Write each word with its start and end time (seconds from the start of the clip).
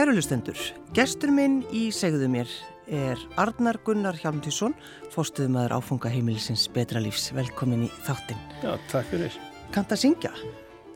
Kærulustendur, 0.00 0.56
gestur 0.96 1.28
minn 1.28 1.58
í 1.76 1.90
segðu 1.92 2.24
mér 2.32 2.48
er 2.88 3.20
Arnar 3.42 3.76
Gunnar 3.84 4.16
Hjalmtísson, 4.16 4.72
fóstuðumæður 5.12 5.74
áfunga 5.76 6.08
heimilisins 6.08 6.62
Betra 6.72 7.02
lífs. 7.04 7.26
Velkomin 7.36 7.82
í 7.84 7.88
þáttinn. 8.06 8.38
Já, 8.62 8.70
takk 8.88 9.10
fyrir. 9.10 9.34
Kant 9.74 9.90
að 9.92 9.98
syngja? 10.00 10.30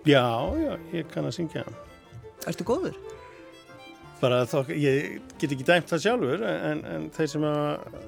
Já, 0.09 0.25
já, 0.57 0.71
ég 0.95 1.11
kann 1.13 1.29
að 1.29 1.35
syngja. 1.37 1.67
Erstu 2.49 2.65
góður? 2.65 2.97
Bara 4.23 4.39
þá, 4.49 4.71
ég 4.73 5.19
get 5.35 5.53
ekki 5.53 5.67
dæmt 5.69 5.93
það 5.93 6.01
sjálfur, 6.07 6.45
en, 6.49 6.81
en 6.95 7.05
þeir 7.13 7.29
sem 7.35 7.45
að 7.51 7.99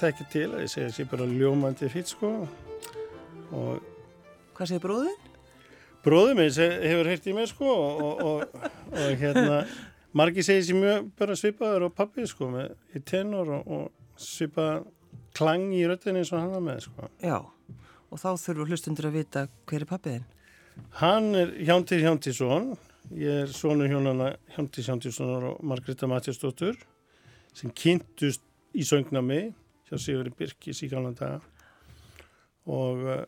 þekkja 0.00 0.26
til, 0.32 0.46
ég 0.62 0.72
segja 0.72 0.94
sér 0.96 1.10
bara 1.10 1.26
ljómandi 1.34 1.90
fýtt, 1.92 2.14
sko. 2.14 2.30
Og 3.50 3.84
Hvað 4.56 4.72
segir 4.72 4.86
bróðin? 4.86 5.20
Bróðin 6.08 6.40
minn 6.40 6.56
hefur 6.56 7.12
heyrt 7.12 7.28
í 7.28 7.36
mig, 7.36 7.52
sko, 7.52 7.76
og, 7.76 8.24
og, 8.24 8.64
og 8.94 9.20
hérna... 9.20 9.60
Margi 10.16 10.44
segir 10.46 10.64
sér 10.64 10.78
mjög 10.80 11.08
bara 11.18 11.36
svipaður 11.36 11.88
á 11.88 11.90
pappi 11.92 12.24
sko 12.28 12.48
með 12.48 12.72
í 12.96 13.02
tenor 13.04 13.50
og, 13.58 13.66
og 13.68 14.22
svipa 14.22 14.80
klang 15.36 15.68
í 15.76 15.82
röttinni 15.88 16.22
eins 16.22 16.32
og 16.32 16.40
hann 16.40 16.54
var 16.54 16.64
með 16.64 16.86
sko. 16.86 17.10
Já, 17.20 17.36
og 18.08 18.22
þá 18.22 18.30
þurfur 18.40 18.72
hlustundur 18.72 19.10
að 19.10 19.18
vita 19.18 19.44
hver 19.68 19.84
er 19.84 19.90
pappiðin? 19.90 20.24
Hann 21.02 21.28
er 21.36 21.52
Hjántir 21.68 22.00
Hjántísson, 22.04 22.72
ég 23.16 23.44
er 23.44 23.52
svonu 23.52 23.90
hjónana 23.90 24.32
Hjántir 24.56 24.88
Hjántíssonar 24.88 25.50
og 25.50 25.62
Margreta 25.68 26.08
Matjastóttur 26.08 26.80
sem 27.56 27.72
kynntust 27.76 28.44
í 28.76 28.84
söngnami 28.88 29.50
hjá 29.88 29.96
Sigurði 30.00 30.32
Birkis 30.36 30.82
í 30.84 30.90
galvan 30.92 31.16
daga 31.16 31.40
og 32.66 33.04
uh, 33.04 33.24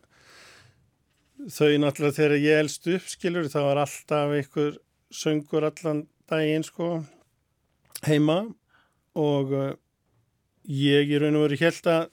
þau 1.53 1.71
náttúrulega 1.85 2.17
þegar 2.17 2.41
ég 2.43 2.63
elst 2.65 2.89
upp 2.97 3.13
skilur 3.13 3.49
það 3.53 3.69
var 3.69 3.81
alltaf 3.85 4.39
einhver 4.41 4.79
söngur 5.15 5.69
allan 5.69 6.07
daginn 6.31 6.67
sko 6.67 6.93
heima 8.07 8.43
og 9.19 9.53
uh, 9.57 9.73
ég 10.69 11.11
í 11.11 11.19
raun 11.21 11.39
og 11.41 11.49
veru 11.49 11.59
held 11.61 11.91
að 11.95 12.09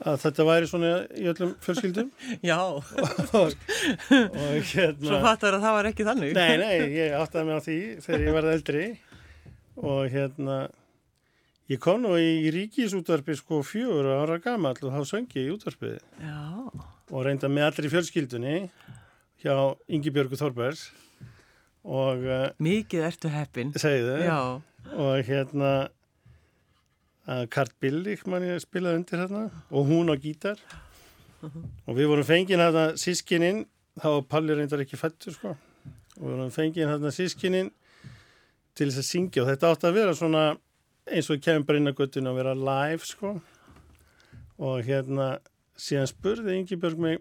að 0.00 0.18
þetta 0.22 0.44
væri 0.48 0.68
svona 0.68 0.90
í 1.12 1.26
öllum 1.28 1.50
fjölskyldum. 1.60 2.10
Já. 2.50 2.56
Og, 2.56 2.84
og 3.36 4.68
hérna 4.72 5.10
Svo 5.10 5.18
fattar 5.20 5.56
að 5.58 5.64
það 5.66 5.76
var 5.76 5.88
ekki 5.90 6.06
þannig. 6.08 6.36
Nei, 6.36 6.52
nei, 6.60 6.76
ég 7.02 7.16
áttaði 7.18 7.48
mig 7.48 7.58
á 7.60 7.66
því 7.66 7.78
þegar 8.06 8.24
ég 8.24 8.36
var 8.36 8.48
eldri. 8.54 8.84
Og 9.80 10.00
hérna 10.12 10.56
ég 11.70 11.82
kom 11.82 12.00
nú 12.04 12.14
í, 12.20 12.48
ríkisútvarpi 12.54 13.36
sko 13.38 13.60
fjögur 13.66 14.08
ára 14.22 14.40
gammal 14.42 14.74
og 14.80 14.96
þá 14.96 15.12
söngi 15.12 15.42
ég 15.42 15.50
í 15.50 15.54
útvarpið. 15.58 16.00
Já. 16.24 16.40
og 17.10 17.24
reynda 17.26 17.50
með 17.50 17.68
allir 17.68 17.88
í 17.88 17.92
fjölskyldunni 17.92 18.56
hjá 19.42 19.54
Ingi 19.90 20.12
Björgu 20.14 20.38
Þorbergs 20.38 20.88
og 21.84 22.26
uh, 22.26 22.44
mikið 22.60 23.06
ertu 23.08 23.32
heppin. 23.32 23.72
Segðu. 23.80 24.20
Og 24.96 25.24
hérna 25.26 25.72
Kart 27.52 27.72
Billig 27.78 28.24
mann 28.26 28.42
ég 28.42 28.58
spilaði 28.62 28.98
undir 28.98 29.20
hérna. 29.22 29.42
Og 29.70 29.86
hún 29.86 30.10
á 30.10 30.16
gítar. 30.18 30.58
Og 31.86 31.94
við 31.96 32.08
vorum 32.10 32.26
fengið 32.26 32.58
hérna 32.60 32.86
sískininn 32.98 33.62
þá 34.00 34.08
var 34.16 34.24
Palli 34.32 34.56
reyndar 34.56 34.82
ekki 34.82 34.98
fættur 34.98 35.36
sko. 35.36 35.52
Og 36.18 36.24
við 36.24 36.34
vorum 36.34 36.50
fengið 36.54 36.90
hérna 36.90 37.12
sískininn 37.14 37.70
til 38.74 38.88
þess 38.88 39.02
að 39.04 39.08
syngja. 39.08 39.44
Og 39.44 39.50
þetta 39.52 39.70
átti 39.70 39.88
að 39.88 39.96
vera 40.00 40.16
svona 40.16 40.44
eins 41.10 41.30
og 41.30 41.40
kemur 41.44 41.68
bara 41.68 41.80
inn 41.80 41.92
á 41.92 41.98
göttinu 42.00 42.32
að 42.32 42.40
vera 42.40 42.56
live 42.58 43.08
sko. 43.08 43.34
Og 44.60 44.84
hérna 44.88 45.32
síðan 45.80 46.10
spurði 46.10 46.58
Ingi 46.58 46.80
Björg 46.80 47.00
mig 47.00 47.20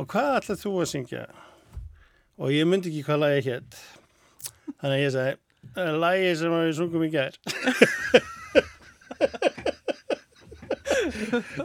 og 0.00 0.08
hvað 0.08 0.38
ætlað 0.38 0.62
þú 0.62 0.70
að 0.80 0.88
syngja? 0.88 1.22
Og 2.42 2.50
ég 2.50 2.66
myndi 2.66 2.90
ekki 2.90 3.06
hvað 3.06 3.22
lagi 3.22 3.46
hétt 3.46 3.80
þannig 4.82 4.96
að 4.96 5.02
ég 5.04 5.14
sagði 5.14 5.40
er 5.76 5.98
lagi 6.00 6.32
sem 6.36 6.54
við 6.54 6.72
sungum 6.76 7.04
í 7.06 7.10
gær. 7.12 7.36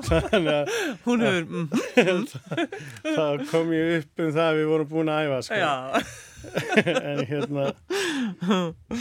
Þannig 0.07 0.49
að 0.53 0.69
hún 1.05 1.23
hefur 1.25 1.45
mm, 1.47 1.65
mm. 2.03 2.23
þá 3.17 3.25
kom 3.49 3.73
ég 3.75 3.97
upp 3.97 4.23
um 4.23 4.31
það 4.35 4.45
að 4.45 4.59
við 4.59 4.69
vorum 4.71 4.91
búin 4.91 5.11
að 5.11 5.27
æfa 5.27 5.39
sko. 5.47 6.03
en 7.09 7.23
hérna 7.27 7.65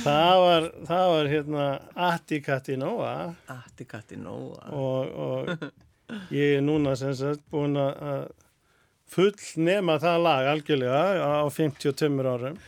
það 0.03 0.37
var 0.43 0.69
það 0.89 1.11
var 1.13 1.31
hérna 1.35 1.67
Attikatti 2.09 2.79
Nóa. 2.81 3.13
Attikatti 3.53 4.19
Nóa. 4.19 4.65
Og, 4.73 5.03
og 5.13 6.33
ég 6.35 6.59
er 6.59 6.67
núna 6.67 6.97
sem 6.99 7.15
sagt 7.19 7.45
búin 7.53 7.79
að 7.79 8.33
full 9.11 9.35
nema 9.63 9.99
það 10.03 10.23
lag 10.27 10.51
algjörlega 10.53 11.03
á 11.23 11.47
52 11.53 12.27
árum. 12.27 12.59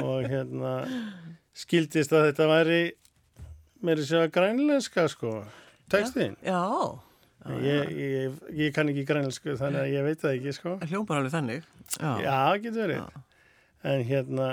Og 0.00 0.24
hérna 0.28 0.74
skildist 1.58 2.14
að 2.14 2.30
þetta 2.30 2.48
væri 2.48 2.80
meiri 3.84 4.06
sér 4.06 4.30
grænlenska 4.32 5.06
sko. 5.12 5.42
Textin 5.88 6.34
já, 6.44 6.60
já, 7.44 7.52
ég, 7.64 7.92
ég, 7.96 8.40
ég 8.58 8.72
kann 8.76 8.90
ekki 8.92 9.06
grænlensku 9.08 9.54
þannig 9.56 9.84
að 9.84 9.92
ég 9.94 10.06
veit 10.08 10.24
það 10.24 10.34
ekki 10.38 10.56
sko. 10.56 10.74
Hljómar 10.84 11.22
alveg 11.22 11.34
þannig. 11.36 11.68
Já, 11.96 12.10
já 12.24 12.38
getur 12.64 12.82
verið. 12.84 12.98
Já. 13.04 13.24
en 13.88 14.02
hérna 14.08 14.48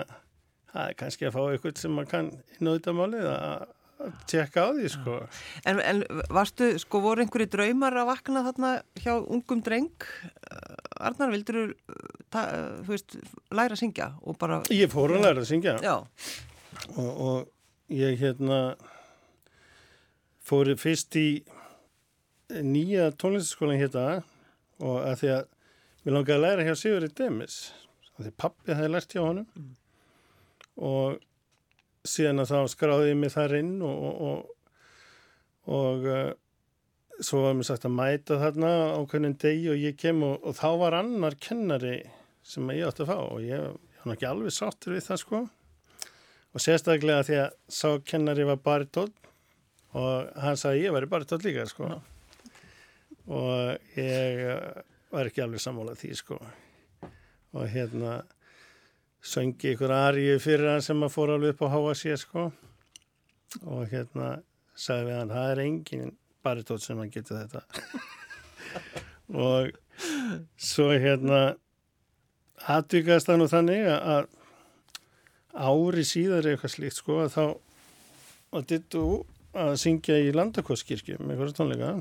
það 0.72 0.90
er 0.90 1.00
kannski 1.00 1.28
að 1.28 1.36
fá 1.36 1.42
eitthvað 1.46 1.82
sem 1.82 1.96
maður 1.96 2.12
kann 2.12 2.30
inn 2.58 2.70
á 2.70 2.76
þetta 2.76 2.94
málið 2.96 3.28
að 3.32 3.66
tjekka 4.30 4.66
á 4.68 4.70
því 4.76 4.90
sko. 4.92 5.16
En, 5.68 5.80
en 5.82 6.02
varstu, 6.34 6.74
sko 6.82 7.02
voru 7.04 7.24
einhverju 7.24 7.50
draumar 7.54 7.96
að 8.02 8.10
vakna 8.12 8.44
þarna 8.50 8.72
hjá 9.00 9.14
ungum 9.20 9.64
dreng 9.66 10.10
Arnar, 10.96 11.32
vildur 11.34 11.74
þú 12.32 12.88
veist, 12.88 13.18
læra 13.52 13.76
að 13.76 13.82
syngja 13.82 14.10
og 14.24 14.38
bara 14.42 14.62
Ég 14.74 14.92
fór 14.94 15.16
að 15.16 15.26
læra 15.28 15.44
að 15.44 15.50
syngja. 15.50 15.76
Og, 16.96 17.10
og 17.10 17.94
ég 17.94 18.20
hérna 18.22 18.60
fór 20.46 20.72
fyrst 20.80 21.16
í 21.20 21.28
nýja 22.62 23.10
tónlistaskólan 23.18 23.82
hérna 23.82 24.22
og 24.84 25.00
að 25.02 25.20
því 25.22 25.32
að 25.36 25.48
mér 26.06 26.18
langaði 26.18 26.36
að 26.38 26.46
læra 26.46 26.68
hjá 26.68 26.76
Sigurði 26.78 27.12
Demis 27.18 27.60
því 28.20 28.32
pappi 28.40 28.76
hefði 28.76 28.92
lært 28.94 29.16
hjá 29.16 29.24
honum. 29.24 29.48
Mm. 29.56 29.72
og 30.76 31.24
síðan 32.06 32.44
að 32.44 32.52
þá 32.52 32.60
skráði 32.72 33.12
ég 33.12 33.18
mig 33.20 33.32
þar 33.34 33.56
inn 33.58 33.76
og, 33.84 34.04
og, 34.30 34.42
og 35.72 36.08
uh, 36.12 36.32
svo 37.24 37.46
var 37.46 37.56
mér 37.56 37.68
sagt 37.68 37.86
að 37.88 37.96
mæta 37.96 38.38
þarna 38.42 38.72
á 38.96 39.00
hvernig 39.08 39.38
degi 39.40 39.70
og 39.72 39.80
ég 39.80 39.98
kem 40.00 40.24
og, 40.26 40.40
og 40.44 40.56
þá 40.58 40.70
var 40.82 40.98
annar 41.00 41.38
kennari 41.40 42.00
sem 42.46 42.68
ég 42.74 42.88
átti 42.88 43.06
að 43.06 43.12
fá 43.12 43.20
og 43.20 43.46
ég 43.46 43.70
var 44.04 44.16
ekki 44.16 44.28
alveg 44.30 44.54
sáttur 44.54 44.96
við 44.96 45.06
það 45.08 45.22
sko. 45.22 45.40
Og 46.56 46.64
sérstaklega 46.64 47.24
því 47.28 47.38
að 47.44 47.56
sá 47.78 47.88
kennari 48.08 48.48
var 48.48 48.60
baritótt 48.64 49.16
og 49.96 50.36
hann 50.44 50.60
sagði 50.60 50.86
ég 50.86 50.96
væri 50.96 51.10
baritótt 51.12 51.48
líka 51.48 51.66
sko. 51.70 51.90
No. 51.90 52.02
og 53.26 53.98
ég 53.98 54.44
uh, 54.52 54.84
var 55.16 55.30
ekki 55.30 55.44
alveg 55.46 55.64
sammálað 55.64 56.04
því 56.04 56.12
sko. 56.20 56.40
Og 57.56 57.70
hérna 57.72 58.20
söngi 59.26 59.72
ykkur 59.74 59.94
aðrið 59.96 60.44
fyrir 60.44 60.76
hann 60.76 60.86
sem 60.86 61.02
að 61.02 61.16
fóra 61.16 61.40
alveg 61.40 61.56
upp 61.56 61.66
á 61.66 61.68
HSC 61.74 62.20
sko. 62.26 62.46
Og 63.64 63.88
hérna 63.90 64.36
sagði 64.76 65.10
við 65.10 65.20
hann, 65.22 65.34
það 65.34 65.52
er 65.54 65.64
enginn 65.64 66.16
baritótt 66.46 66.86
sem 66.86 67.00
hann 67.02 67.12
getur 67.14 67.42
þetta. 67.42 67.66
Og 69.50 69.74
svo 70.62 70.92
hérna 70.94 71.44
aðvíkast 72.70 73.30
það 73.30 73.40
nú 73.42 73.48
þannig 73.52 73.88
að 73.92 74.28
ári 75.56 76.04
síðar 76.08 76.50
eitthvað 76.50 76.74
slíkt 76.76 77.00
sko 77.00 77.22
að 77.24 77.34
þá 77.36 77.46
að 78.56 78.68
dittu 78.72 79.06
að 79.56 79.74
syngja 79.80 80.18
í 80.20 80.34
landakosskirkju 80.36 81.20
með 81.24 81.40
hverja 81.40 81.58
tónleika. 81.60 81.92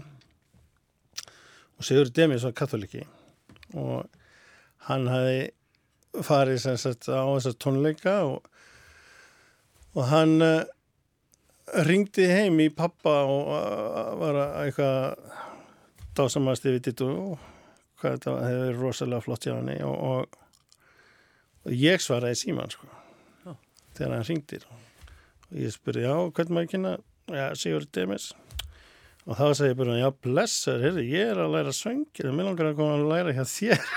Og 1.75 1.87
Sigur 1.87 2.11
Demis 2.14 2.46
var 2.46 2.55
katholiki 2.56 3.05
og 3.75 4.06
hann 4.88 5.08
hafi 5.11 6.23
farið 6.23 6.61
sem 6.62 6.79
sagt 6.79 7.08
á 7.11 7.26
þessar 7.26 7.56
tónleika 7.62 8.17
og, 8.29 8.44
og 9.94 10.06
hann 10.11 10.37
eh, 10.44 10.67
ringdi 11.87 12.26
heim 12.28 12.61
í 12.61 12.69
pappa 12.75 13.22
og 13.25 13.50
uh, 13.55 14.12
var 14.20 14.40
eitthvað 14.64 15.16
dásamast 16.14 16.66
yfir 16.69 16.82
dittu 16.84 17.08
og 17.11 17.50
hvað 18.00 18.19
þetta 18.19 18.34
verið 18.37 18.81
rosalega 18.82 19.25
flott 19.25 19.46
hjá 19.46 19.55
hann 19.56 19.72
og, 19.87 19.96
og, 19.96 20.38
og 21.64 21.72
ég 21.75 22.02
svaraði 22.02 22.40
síman 22.43 22.72
sko 22.75 22.88
oh. 23.49 23.58
þegar 23.96 24.16
hann 24.19 24.28
ringdi 24.28 24.61
og 24.69 25.58
ég 25.64 25.75
spurði 25.75 26.06
já 26.06 26.14
hvernig 26.14 26.56
maður 26.58 26.72
kynna 26.75 26.96
já 27.32 27.46
Sigur 27.58 27.87
Demis 27.96 28.32
og 29.25 29.38
þá 29.38 29.44
segi 29.56 29.70
ég 29.72 29.78
bara 29.78 29.96
já 29.96 30.10
blessar, 30.26 30.82
heyrði 30.84 31.06
ég 31.08 31.32
er 31.32 31.40
að 31.46 31.55
læra 31.56 31.72
söngið 31.72 32.28
og 32.28 32.37
mér 32.37 32.50
langar 32.50 32.70
að 32.70 32.78
koma 32.82 32.99
að 32.99 33.08
læra 33.08 33.37
hjá 33.38 33.44
þér 33.49 33.81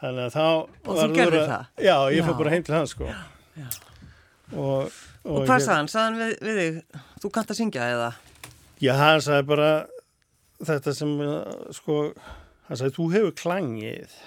þannig 0.00 0.24
að 0.24 0.32
þá 0.32 0.46
og 0.48 0.94
þú 0.94 1.08
gerði 1.18 1.44
það? 1.44 1.68
já, 1.84 1.96
ég 2.14 2.24
fór 2.24 2.40
bara 2.40 2.54
heim 2.54 2.64
til 2.64 2.76
hans 2.78 2.96
sko. 2.96 3.12
já, 3.12 3.20
já. 3.60 3.68
Og, 4.54 4.88
og, 5.24 5.34
og 5.34 5.46
hvað 5.48 5.64
sagði 5.64 5.76
hann? 5.76 5.92
sagði 5.92 6.06
hann 6.06 6.18
við, 6.22 6.34
við 6.46 6.58
þig, 6.62 7.04
þú 7.22 7.30
kannt 7.34 7.52
að 7.52 7.60
syngja 7.60 7.88
eða? 7.94 8.10
já, 8.80 8.92
hann 8.98 9.24
sagði 9.24 9.48
bara 9.52 9.70
þetta 10.68 10.94
sem 10.96 11.14
sko, 11.76 11.98
hann 12.68 12.80
sagði, 12.80 12.96
þú 12.96 13.08
hefur 13.14 13.36
klangið 13.42 14.18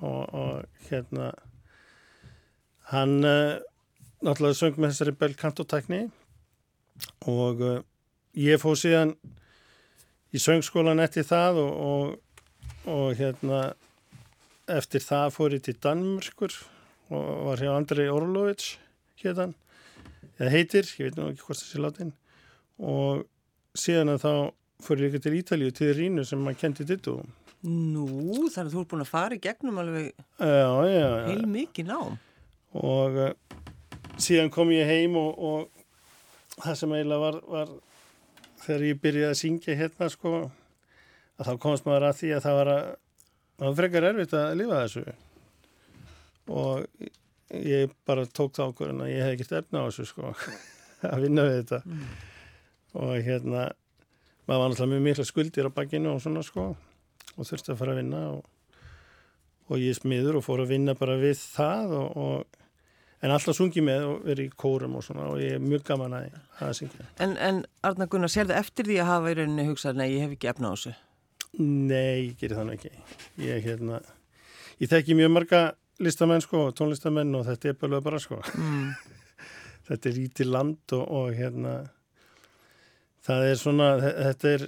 og, 0.00 0.22
og 0.34 0.88
hérna 0.90 1.30
hann 2.90 3.20
uh, 3.24 3.60
náttúrulega 4.24 4.58
söng 4.58 4.80
með 4.80 4.94
þessari 4.94 5.16
belkantotekni 5.20 6.00
og 7.30 7.62
uh, 7.64 7.78
ég 8.36 8.60
fóð 8.60 8.82
síðan 8.82 9.14
í 10.34 10.42
söngskólan 10.42 11.02
eftir 11.02 11.26
það 11.26 11.62
og, 11.62 11.72
og, 11.86 12.42
og 12.90 13.14
hérna 13.18 13.62
eftir 14.70 15.02
það 15.02 15.32
fór 15.34 15.56
ég 15.56 15.64
til 15.66 15.78
Danmörkur 15.82 16.54
og 17.10 17.30
var 17.48 17.62
hjá 17.62 17.72
Andrei 17.74 18.06
Orlovits 18.12 18.76
hérna, 19.26 19.46
eða 20.38 20.54
heitir, 20.54 20.88
ég 20.98 21.10
veit 21.10 21.18
nú 21.18 21.28
ekki 21.30 21.44
hvort 21.46 21.60
það 21.60 21.68
sé 21.68 21.82
látin. 21.84 22.14
Og 22.80 23.26
síðan 23.78 24.14
að 24.14 24.24
þá 24.24 24.32
ég 24.90 25.06
ekki 25.10 25.22
til 25.24 25.36
Ítalíu 25.36 25.74
til 25.76 25.92
Rínu 25.96 26.24
sem 26.24 26.40
maður 26.40 26.60
kendi 26.62 26.86
dittu. 26.88 27.18
Nú, 27.60 28.06
þannig 28.48 28.70
að 28.70 28.72
þú 28.72 28.82
ert 28.82 28.92
búin 28.92 29.04
að 29.04 29.10
fara 29.10 29.36
í 29.36 29.42
gegnum 29.44 29.80
alveg 29.82 30.14
heil 30.40 31.44
mikið 31.50 31.90
nám. 31.90 32.16
og 32.72 33.18
uh, 33.20 33.34
síðan 34.16 34.48
kom 34.54 34.72
ég 34.72 34.88
heim 34.88 35.18
og, 35.20 35.36
og 35.36 36.56
það 36.62 36.78
sem 36.80 36.94
eiginlega 36.96 37.20
var, 37.26 37.38
var 37.50 37.74
þegar 38.64 38.86
ég 38.88 39.02
byrjaði 39.02 39.28
að 39.28 39.40
syngja 39.42 39.76
hérna 39.76 40.08
sko 40.12 40.34
að 40.40 41.50
þá 41.50 41.52
komst 41.60 41.86
maður 41.88 42.08
að 42.08 42.18
því 42.20 42.32
að 42.36 42.44
það 42.46 42.58
var 42.60 42.72
að 42.72 42.82
það 43.60 43.66
var 43.66 43.78
frekar 43.82 44.08
erfitt 44.08 44.36
að 44.40 44.56
lifa 44.56 44.80
þessu. 44.80 45.16
Og 46.50 47.10
ég 47.54 47.90
bara 48.06 48.26
tók 48.26 48.52
þá 48.56 48.62
okkur 48.68 48.92
en 48.92 49.00
ég 49.10 49.22
hef 49.24 49.34
ekkert 49.36 49.56
efna 49.64 49.82
á 49.82 49.88
þessu 49.88 50.06
sko 50.10 50.34
að 51.10 51.24
vinna 51.26 51.46
við 51.48 51.56
þetta 51.62 51.82
Mm. 51.86 52.06
og 53.00 53.10
hérna 53.24 53.64
maður 54.48 54.60
var 54.60 54.70
náttúrulega 54.72 54.92
mjög 54.94 55.02
mikla 55.06 55.24
skuldir 55.28 55.68
á 55.70 55.76
bakkinu 55.76 56.14
og 56.14 56.22
svona 56.24 56.42
sko 56.46 56.64
og 57.36 57.46
þurfti 57.46 57.70
að 57.74 57.78
fara 57.80 57.92
að 57.94 58.00
vinna 58.02 58.22
og, 58.34 58.40
og 59.70 59.78
ég 59.78 59.94
smiður 59.98 60.40
og 60.40 60.44
fór 60.46 60.64
að 60.64 60.72
vinna 60.74 60.94
bara 60.98 61.14
við 61.20 61.38
það 61.38 61.94
og, 62.00 62.16
og 62.16 62.56
en 63.22 63.34
alltaf 63.34 63.56
sungi 63.58 63.82
með 63.84 64.06
og 64.08 64.22
verið 64.26 64.48
í 64.48 64.54
kórum 64.58 64.94
og 64.98 65.04
svona 65.06 65.26
og 65.30 65.38
ég 65.42 65.54
er 65.58 65.62
mjög 65.62 65.84
gaman 65.90 66.14
að, 66.18 66.38
að 66.64 66.72
syngja 66.80 67.06
En, 67.22 67.36
en 67.36 67.62
Arna 67.86 68.06
Gunnar, 68.10 68.32
sér 68.32 68.48
það 68.50 68.62
eftir 68.64 68.88
því 68.90 68.98
að 69.04 69.10
hafa 69.12 69.30
í 69.30 69.36
rauninni 69.38 69.66
hugsað, 69.68 70.00
nei, 70.00 70.08
ég 70.14 70.24
hef 70.24 70.34
ekki 70.38 70.50
efna 70.54 70.70
á 70.70 70.74
þessu. 70.74 70.94
Nei, 71.60 72.30
ég 72.30 72.34
gerir 72.40 72.56
þannig 72.60 72.78
ekki 72.80 73.46
ég 73.46 73.64
hérna 73.68 74.00
ég 74.80 74.90
þekki 74.90 75.16
mjög 75.18 75.32
marga 75.36 75.62
listamenn 76.00 76.42
sko 76.44 76.66
tónlistamenn 76.76 77.34
og 77.38 77.46
þetta 77.48 77.70
er 77.72 77.78
bara 77.80 78.00
bara 78.04 78.20
sko. 78.22 78.40
Mm. 78.56 78.90
þetta 79.88 80.10
er 80.10 80.16
lítið 80.18 80.50
land 80.54 80.94
og, 80.96 81.04
og 81.20 81.30
hérna 81.36 81.74
það 83.26 83.46
er 83.50 83.60
svona 83.60 83.88
þe- 84.00 84.16
þetta 84.24 84.52
er 84.56 84.66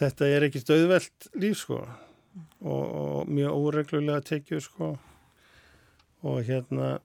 þetta 0.00 0.28
er 0.36 0.48
ekki 0.48 0.62
stöðvelt 0.64 1.28
líf 1.38 1.58
sko. 1.62 1.80
Og, 2.66 2.84
og 2.98 3.28
mjög 3.30 3.54
óreglulega 3.54 4.24
tekjur 4.26 4.62
sko. 4.64 4.88
Og 6.24 6.40
hérna 6.48 6.96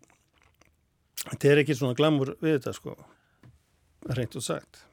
þetta 1.19 1.51
er 1.51 1.61
ekki 1.63 1.75
svona 1.77 1.97
glamur 1.99 2.33
við 2.41 2.55
þetta 2.57 2.73
sko 2.77 2.95
reynt 4.15 4.37
og 4.39 4.43
sagt 4.45 4.85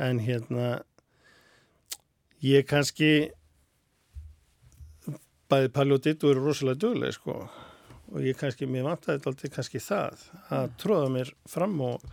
en 0.00 0.16
hérna 0.24 0.78
ég 2.40 2.64
kannski 2.70 3.28
bæði 5.48 5.72
Palli 5.74 5.96
og 5.96 6.04
Dittu 6.04 6.30
eru 6.30 6.44
rosalega 6.44 6.82
duglega 6.84 7.16
sko. 7.16 7.38
Og 8.08 8.24
ég 8.24 8.38
kannski, 8.40 8.68
mér 8.68 8.86
vantaði 8.86 9.20
alltaf 9.20 9.52
kannski 9.52 9.80
það 9.84 10.22
að 10.54 10.70
tróða 10.80 11.08
mér 11.12 11.32
fram 11.48 11.74
og 11.84 12.04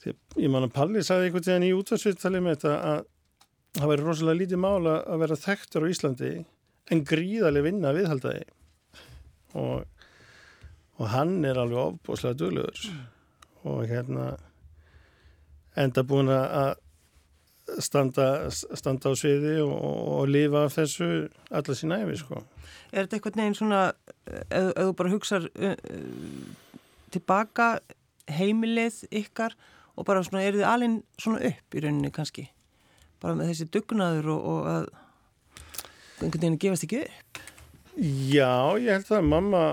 því, 0.00 0.14
ég 0.40 0.52
man 0.52 0.68
að 0.68 0.74
Palli 0.76 1.04
sagði 1.04 1.28
einhvern 1.28 1.46
tíðan 1.48 1.66
í 1.66 1.74
útvarsviðtali 1.76 2.42
með 2.44 2.56
þetta 2.56 2.74
að 2.92 3.02
það 3.74 3.90
væri 3.90 4.06
rosalega 4.06 4.40
lítið 4.40 4.62
mála 4.64 4.94
að 5.02 5.24
vera 5.24 5.40
þekktur 5.44 5.84
á 5.84 5.92
Íslandi 5.92 6.32
en 6.92 7.02
gríðarlega 7.08 7.66
vinna 7.66 7.90
að 7.90 8.00
viðhalda 8.00 8.34
því. 8.34 8.44
Og, 9.60 10.06
og 11.00 11.12
hann 11.12 11.36
er 11.46 11.60
alveg 11.60 11.82
ofbúslega 11.82 12.38
duglegur. 12.40 12.88
Og 13.64 13.84
hérna 13.88 14.32
enda 15.80 16.04
búin 16.06 16.30
að 16.32 16.80
standa, 17.82 18.50
standa 18.50 19.12
á 19.12 19.14
sviði 19.16 19.58
og, 19.64 19.74
og, 19.74 20.24
lifa 20.28 20.66
af 20.66 20.76
þessu 20.78 21.08
alla 21.50 21.76
sína 21.76 22.00
æfi 22.04 22.18
sko 22.20 22.42
Er 22.94 23.04
þetta 23.06 23.16
eitthvað 23.16 23.38
neginn 23.40 23.56
svona, 23.58 23.78
ef, 24.28 24.68
ef 24.70 24.80
þú 24.80 24.96
bara 24.98 25.12
hugsar 25.12 25.46
uh, 25.50 25.72
uh, 25.74 26.74
tilbaka 27.14 27.68
heimilið 28.30 29.00
ykkar 29.10 29.56
og 29.94 30.06
bara 30.06 30.22
svona, 30.26 30.44
eru 30.46 30.60
þið 30.60 30.68
alveg 30.70 31.00
svona 31.20 31.40
upp 31.50 31.74
í 31.74 31.82
rauninni 31.82 32.12
kannski? 32.14 32.46
Bara 33.22 33.38
með 33.38 33.50
þessi 33.52 33.66
dugnaður 33.74 34.30
og, 34.34 34.46
og 34.52 34.70
að 34.70 34.86
einhvern 36.20 36.44
veginn 36.44 36.60
gefast 36.62 36.86
ekki 36.86 37.02
upp? 37.02 37.42
Já, 38.30 38.74
ég 38.82 38.90
held 38.90 39.08
það 39.10 39.28
mamma, 39.30 39.64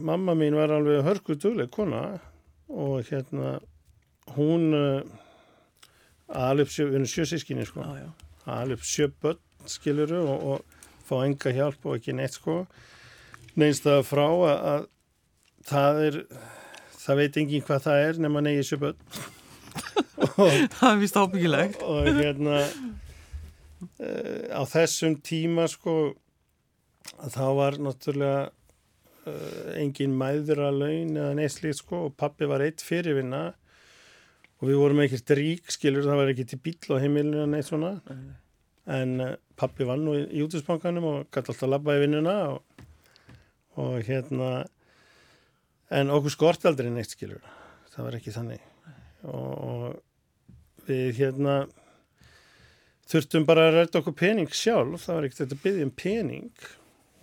mamma 0.00 0.36
mín 0.38 0.56
var 0.56 0.72
alveg 0.72 1.04
hörku 1.06 1.36
dugleg 1.36 1.72
kona 1.72 2.04
og 2.72 3.02
hérna 3.08 3.58
hún 4.36 4.72
uh, 4.76 5.00
alveg 6.32 6.70
sjö, 6.72 6.88
við 6.88 6.98
erum 7.00 7.10
sjö 7.10 7.26
sískinni 7.28 7.66
sko. 7.68 7.84
Alveg 8.50 8.86
sjö 8.86 9.10
börn 9.22 9.40
skiluru 9.70 10.22
og, 10.24 10.46
og 10.54 11.04
fá 11.06 11.20
enga 11.26 11.52
hjálp 11.54 11.84
og 11.86 11.98
ekki 11.98 12.16
neitt 12.16 12.38
sko. 12.38 12.62
Neins 13.58 13.82
það 13.84 14.02
frá 14.08 14.24
að, 14.26 14.56
að 14.72 14.88
það 15.68 16.02
er 16.06 16.18
það 17.02 17.20
veit 17.20 17.38
engin 17.42 17.66
hvað 17.66 17.86
það 17.86 18.06
er 18.06 18.20
nema 18.26 18.42
negi 18.44 18.64
sjö 18.66 18.80
börn. 18.86 18.98
Og, 20.38 20.50
Það 20.78 20.88
er 20.90 20.98
vist 21.00 21.16
ábyggilegt. 21.18 21.82
og 21.82 22.08
hérna 22.18 22.58
uh, 22.62 24.44
á 24.52 24.62
þessum 24.68 25.16
tíma 25.24 25.64
sko 25.70 25.94
þá 27.32 27.46
var 27.56 27.78
náttúrulega 27.82 28.42
uh, 28.50 29.72
engin 29.80 30.14
mæður 30.18 30.66
að 30.68 30.78
laun 30.82 31.16
eða 31.16 31.32
neitt 31.38 31.54
slíkt 31.56 31.80
sko 31.80 32.06
og 32.08 32.16
pappi 32.20 32.48
var 32.50 32.64
eitt 32.64 32.84
fyrirvinna 32.84 33.52
og 34.62 34.68
við 34.70 34.78
vorum 34.78 35.02
ekkert 35.02 35.34
rík 35.34 35.72
skilur 35.74 36.06
það 36.06 36.20
var 36.20 36.30
ekki 36.32 36.46
til 36.52 36.60
bíl 36.62 36.94
á 36.94 37.02
heimilinu 37.02 37.48
neitt 37.50 37.66
svona. 37.66 37.96
En 38.92 39.16
uh, 39.22 39.34
pappi 39.58 39.86
vann 39.86 40.06
nú 40.06 40.14
í, 40.18 40.22
í 40.38 40.44
útisbankanum 40.46 41.08
og 41.10 41.18
gæti 41.28 41.50
alltaf 41.50 41.66
að 41.66 41.74
labba 41.74 41.98
í 41.98 42.04
vinnuna 42.04 42.36
og, 42.54 42.86
og 43.82 43.98
hérna 44.06 44.52
en 45.92 46.14
okkur 46.14 46.34
skort 46.34 46.70
aldrei 46.70 46.90
neitt 46.94 47.12
skilur 47.12 47.42
það 47.92 48.06
var 48.06 48.18
ekki 48.18 48.34
þannig. 48.34 48.68
Og, 49.28 49.52
og 49.68 50.86
við 50.88 51.18
hérna 51.20 51.56
þurftum 53.10 53.46
bara 53.48 53.68
að 53.68 53.76
ræta 53.76 54.00
okkur 54.00 54.16
pening 54.18 54.54
sjálf. 54.56 55.04
Það 55.04 55.18
var 55.18 55.26
ekkert 55.28 55.42
þetta 55.42 55.58
að 55.58 55.66
byggja 55.66 55.88
um 55.88 55.94
pening. 56.02 56.68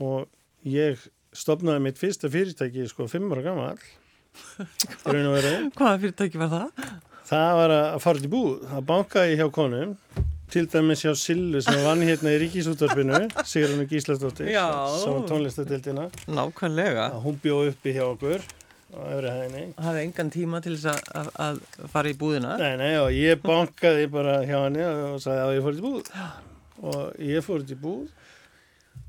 Og 0.05 0.67
ég 0.69 1.08
stopnaði 1.36 1.86
mitt 1.88 2.01
fyrsta 2.01 2.29
fyrirtæki 2.31 2.88
sko 2.89 3.08
fimm 3.10 3.29
ára 3.34 3.43
gammal 3.46 3.75
Hvaða 5.05 6.00
fyrirtæki 6.01 6.39
var 6.41 6.50
það? 6.53 6.88
Það 7.29 7.53
var 7.59 7.74
að 7.77 8.00
fara 8.03 8.24
til 8.24 8.31
búð. 8.33 8.67
Að 8.74 8.86
bankaði 8.89 9.39
hjá 9.39 9.48
konum 9.53 9.95
til 10.50 10.65
dæmis 10.69 11.03
hjá 11.05 11.13
Sillu 11.17 11.62
sem 11.62 11.83
vann 11.86 12.01
hérna 12.01 12.31
í 12.33 12.39
Ríkisútvarpinu 12.41 13.19
Sigrun 13.45 13.83
og 13.83 13.91
Gíslastóttir 13.91 14.50
sem 14.50 15.13
var 15.13 15.27
tónlistadildina 15.29 16.07
Nákvæmlega. 16.25 17.12
að 17.13 17.21
hún 17.27 17.38
bjóð 17.43 17.69
uppi 17.74 17.93
hjá 17.93 18.05
okkur 18.07 18.41
hæðinni. 18.89 19.63
Hafði 19.77 20.01
engan 20.07 20.31
tíma 20.33 20.62
til 20.65 20.74
þess 20.74 20.89
að, 21.13 21.29
að, 21.38 21.59
að 21.86 21.91
fara 21.93 22.09
í 22.09 22.17
búðina? 22.17 22.55
Nei, 22.57 22.74
nei, 22.81 22.93
og 22.98 23.13
ég 23.13 23.43
bankaði 23.43 24.07
bara 24.09 24.39
hjá 24.41 24.57
henni 24.63 24.81
og 24.89 25.19
sagði 25.21 25.43
að 25.43 25.53
ég 25.59 25.67
fór 25.67 25.77
til 25.77 25.86
búð. 25.86 26.12
Og 26.79 27.00
ég 27.29 27.45
fór 27.45 27.67
til 27.69 27.79
búð 27.83 28.07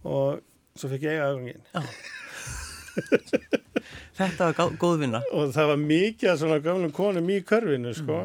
og 0.04 0.40
svo 0.76 0.88
fekk 0.92 1.08
ég 1.08 1.24
aðgangin 1.24 1.64
þetta 4.18 4.50
var 4.50 4.78
góð 4.80 4.96
vinna. 5.04 5.22
Og 5.36 5.52
það 5.54 5.72
var 5.72 5.82
mikið 5.84 6.32
af 6.32 6.40
svona 6.42 6.60
gamlum 6.64 6.94
konum 6.94 7.30
í 7.30 7.40
körfinu 7.46 7.92
sko. 7.96 8.22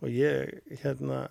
Og 0.00 0.14
ég 0.14 0.78
hérna 0.82 1.26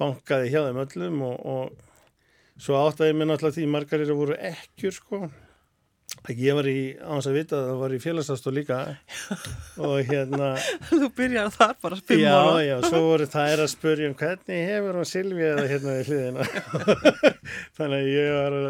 bankaði 0.00 0.50
hjá 0.50 0.64
þeim 0.66 0.82
öllum 0.84 1.22
og, 1.28 1.36
og 1.44 2.60
svo 2.60 2.80
áttaði 2.80 3.16
mér 3.16 3.30
náttúrulega 3.30 3.58
því 3.58 3.68
margar 3.70 4.04
eru 4.04 4.18
voru 4.18 4.38
ekkjur 4.50 4.96
sko. 4.96 5.22
að 5.28 5.49
ég 6.36 6.54
var 6.58 6.66
í, 6.68 6.76
á 7.00 7.08
hans 7.14 7.26
að 7.30 7.36
vita 7.38 7.56
að 7.56 7.68
það 7.70 7.78
var 7.80 7.94
í 7.94 8.00
félagsastóð 8.02 8.54
líka. 8.58 8.78
Og 9.86 10.10
hérna 10.10 10.50
þú 10.90 11.08
byrjar 11.16 11.48
þar 11.54 11.76
bara 11.84 11.98
fimm 12.00 12.22
já, 12.22 12.34
ára. 12.34 12.58
já, 12.66 12.74
svo 12.86 13.00
voru 13.06 13.28
þær 13.30 13.62
að 13.64 13.70
spurja 13.72 14.10
um 14.10 14.16
hvernig 14.20 14.60
hefur 14.68 14.98
hún 15.00 15.08
Silvía 15.08 15.54
það 15.58 15.70
hérna 15.74 15.94
við 15.96 16.10
hliðina? 16.10 16.48
Þannig 17.78 17.96
að 17.96 18.10
ég 18.12 18.30
var 18.36 18.58
að 18.58 18.68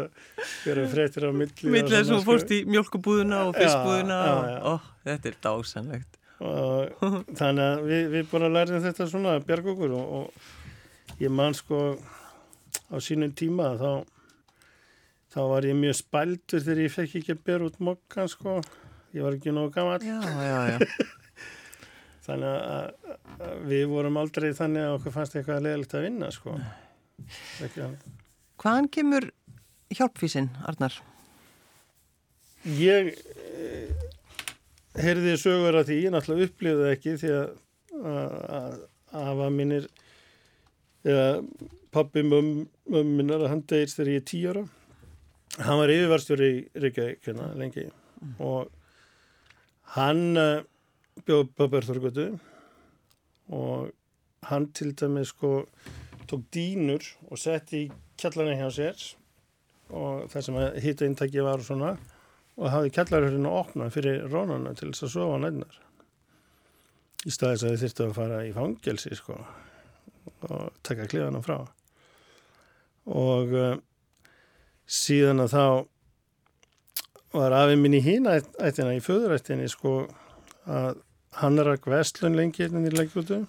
vera 0.69 0.87
fréttir 0.95 1.27
á 1.27 1.31
milli 1.41 1.67
og 1.67 1.75
millir 1.75 1.91
þess 1.97 2.07
svona, 2.07 2.15
að 2.17 2.23
þú 2.23 2.29
fórst 2.31 2.55
í 2.55 2.61
mjölkubúðina 2.71 3.43
og 3.49 3.51
Já, 3.53 3.59
fiskbúðina 3.65 4.21
já, 4.21 4.31
og, 4.31 4.47
já. 4.47 4.57
ó, 4.61 4.73
þetta 5.09 5.31
er 5.33 5.37
dásanlegt 5.49 6.17
og 6.41 7.03
þannig 7.37 7.65
að 7.67 7.83
við, 7.85 8.05
við 8.15 8.29
bara 8.31 8.47
lærðum 8.49 8.81
þetta 8.87 9.05
svona 9.11 9.35
að 9.37 9.43
bjarga 9.51 9.75
okkur 9.75 9.91
og, 9.93 10.15
og 10.21 11.21
ég 11.21 11.29
man 11.37 11.53
sko 11.53 11.81
á 12.89 12.97
sínum 13.03 13.29
tíma 13.37 13.75
þá 13.77 13.91
þá 15.31 15.41
var 15.53 15.67
ég 15.67 15.77
mjög 15.79 15.97
spældur 16.01 16.63
þegar 16.63 16.83
ég 16.83 16.93
fekk 16.95 17.17
ekki 17.21 17.35
að 17.35 17.43
bera 17.47 17.67
út 17.69 17.81
mokkan 17.83 18.31
sko. 18.31 18.59
Ég 19.15 19.25
var 19.25 19.35
ekki 19.35 19.53
nógu 19.55 19.73
gammal 19.75 19.99
já, 20.05 20.19
já, 20.23 20.59
já. 20.71 20.79
Þannig 22.25 22.49
að, 22.51 23.13
að 23.41 23.61
við 23.71 23.85
vorum 23.91 24.19
aldrei 24.21 24.51
þannig 24.55 24.87
að 24.87 24.97
okkur 24.99 25.15
fannst 25.15 25.37
eitthvað 25.37 25.63
leðilegt 25.65 25.95
að 25.97 26.05
vinna 26.05 26.29
sko. 26.31 26.57
Hvaðan 28.61 28.91
kemur 28.93 29.31
hjálpfísin, 29.91 30.51
Arnar? 30.69 30.99
ég 32.61 33.15
eh, 33.17 33.89
heyrði 35.01 35.35
sögur 35.39 35.79
að 35.79 35.89
því, 35.89 35.97
ég 36.05 36.13
náttúrulega 36.13 36.49
upplifði 36.49 36.83
það 36.83 36.93
ekki 36.95 37.15
því 37.21 37.31
að 37.37 38.75
afa 39.21 39.47
mínir 39.53 39.87
eða 41.01 41.25
pappi 41.91 42.23
mömmu 42.25 43.03
minnar 43.07 43.41
að 43.41 43.51
hann 43.55 43.65
degist 43.67 43.97
þegar 43.97 44.13
ég 44.13 44.21
er 44.21 44.27
tíu 44.29 44.51
ára 44.53 44.63
hann 45.59 45.81
var 45.81 45.91
yfirvarstjóri 45.91 46.51
í 46.51 46.83
Reykjavík 46.83 47.25
hérna 47.27 47.49
lengi 47.59 47.87
og 48.39 48.69
hann 49.97 50.37
uh, 50.39 50.61
bjóð 51.27 51.49
Böberþorgötu 51.57 52.27
og 53.51 53.91
hann 54.47 54.69
til 54.77 54.93
dæmi 54.95 55.25
sko 55.27 55.65
tók 56.29 56.45
dýnur 56.53 57.03
og 57.27 57.39
setti 57.41 57.85
í 57.85 57.91
kjallarni 58.21 58.55
hjá 58.61 58.69
sér 58.71 59.05
og 59.91 60.29
það 60.31 60.47
sem 60.47 60.59
hýtta 60.85 61.07
inntæki 61.09 61.43
var 61.43 61.59
og 61.59 61.67
svona 61.67 61.95
og 62.55 62.71
hafði 62.71 62.93
kjallarhörðinu 62.95 63.51
opnað 63.51 63.95
fyrir 63.97 64.27
rónana 64.31 64.75
til 64.77 64.91
þess 64.91 65.09
að 65.09 65.15
sofa 65.17 65.41
nætnar 65.41 65.81
í 67.27 67.33
staðis 67.33 67.65
að 67.65 67.73
þið 67.73 67.83
þurftu 67.83 68.05
að 68.07 68.15
fara 68.17 68.39
í 68.47 68.53
fangelsi 68.55 69.17
sko 69.17 69.37
og 70.47 70.81
taka 70.85 71.07
klíðana 71.09 71.41
frá. 71.45 71.59
Og 73.11 73.53
uh, 73.53 73.75
síðan 74.91 75.45
að 75.45 75.55
þá 75.55 75.65
var 77.37 77.55
afið 77.61 77.79
minn 77.79 77.95
í 77.95 78.03
hína 78.03 78.37
ættina 78.59 78.95
í 78.97 79.03
föðurættinni 79.03 79.69
sko 79.71 79.95
að 80.67 80.99
hann 81.39 81.61
er 81.61 81.71
að 81.71 81.87
vestlun 81.93 82.35
lengi 82.35 82.65
hérna 82.65 82.83
í 82.89 82.91
leikvöldu 82.91 83.45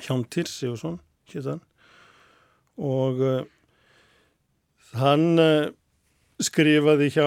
Hjón 0.00 0.24
Tirsi 0.32 0.70
og 0.70 0.78
svon 0.80 0.96
héttan 1.28 1.60
og 2.80 3.20
uh, 3.20 3.42
hann 4.96 5.36
uh, 5.36 5.68
skrifaði 6.40 7.10
hjá 7.12 7.26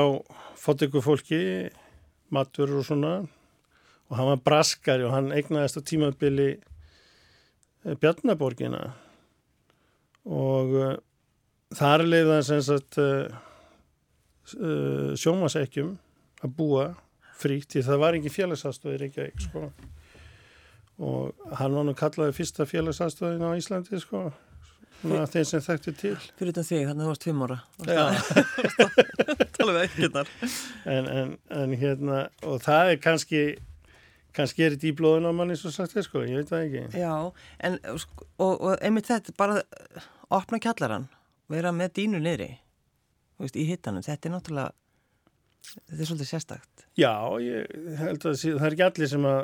fóttöku 0.57 1.03
fólki 1.03 1.69
matur 2.33 2.71
og 2.79 2.85
svona. 2.87 3.13
Og 4.09 4.17
hann 4.17 4.29
var 4.31 4.43
braskari 4.45 5.05
og 5.05 5.13
hann 5.13 5.31
eignaðist 5.33 5.79
á 5.79 5.81
tímabili 5.85 6.49
eh, 6.53 7.95
Bjarnaborgina. 7.99 8.83
Og 10.25 10.75
þar 11.77 12.05
leiði 12.07 12.35
hann 12.35 12.45
sem 12.47 12.61
sagt 12.65 12.99
uh, 13.01 13.25
uh, 14.59 15.11
sjómasekkjum 15.19 15.95
að 16.43 16.55
búa 16.57 16.87
fríkt 17.39 17.73
því 17.73 17.83
það 17.87 18.01
var 18.03 18.17
ekki 18.17 18.31
félagsaðstofir 18.33 19.07
ekki 19.07 19.27
ekki 19.27 19.47
sko. 19.47 19.67
Og 21.03 21.49
hann 21.57 21.75
var 21.75 21.87
nú 21.87 21.95
kallaði 21.97 22.35
fyrsta 22.37 22.67
félagsaðstofin 22.69 23.43
á 23.43 23.57
Íslandi 23.57 23.99
sko 24.01 24.27
þeim 25.03 25.45
sem 25.47 25.63
þekkti 25.63 25.93
til. 25.99 26.15
Fyrir 26.37 26.53
þetta 26.53 26.63
þig, 26.67 26.85
þannig 26.87 26.93
að 26.93 27.03
þú 27.03 27.11
varst 27.11 27.27
fimm 27.27 27.43
ára. 27.43 27.57
Tala 29.57 29.73
við 29.75 29.81
ekki 29.83 30.09
en, 30.13 31.09
en, 31.09 31.35
en 31.57 31.75
hérna 31.79 32.19
og 32.47 32.61
það 32.63 32.93
er 32.93 33.01
kannski 33.03 33.43
kannski 34.33 34.65
er 34.65 34.75
þetta 34.75 34.89
í 34.89 34.95
blóðun 34.97 35.29
á 35.29 35.33
manni 35.35 35.57
svo 35.59 35.73
sagt 35.73 35.97
sko, 36.05 36.23
ég 36.25 36.41
veit 36.41 36.49
það 36.49 36.63
ekki. 36.67 37.01
Já, 37.03 37.13
en 37.67 37.77
sko, 38.01 38.29
og, 38.41 38.53
og 38.53 38.79
einmitt 38.79 39.09
þetta 39.11 39.35
bara 39.37 39.59
opna 40.33 40.61
kjallaran 40.61 41.09
vera 41.53 41.73
með 41.75 41.93
dínu 41.99 42.21
niðri. 42.23 42.49
Veist, 43.41 43.57
í 43.57 43.65
hittanum, 43.67 44.05
þetta 44.05 44.29
er 44.29 44.33
náttúrulega 44.35 44.71
þetta 45.73 45.99
er 45.99 46.09
svolítið 46.09 46.29
sérstakt. 46.29 46.85
Já, 46.99 47.13
ég 47.43 47.71
held 47.99 48.27
að 48.27 48.41
það 48.41 48.67
er 48.67 48.75
ekki 48.75 48.87
allir 48.87 49.11
sem 49.13 49.29
að 49.29 49.41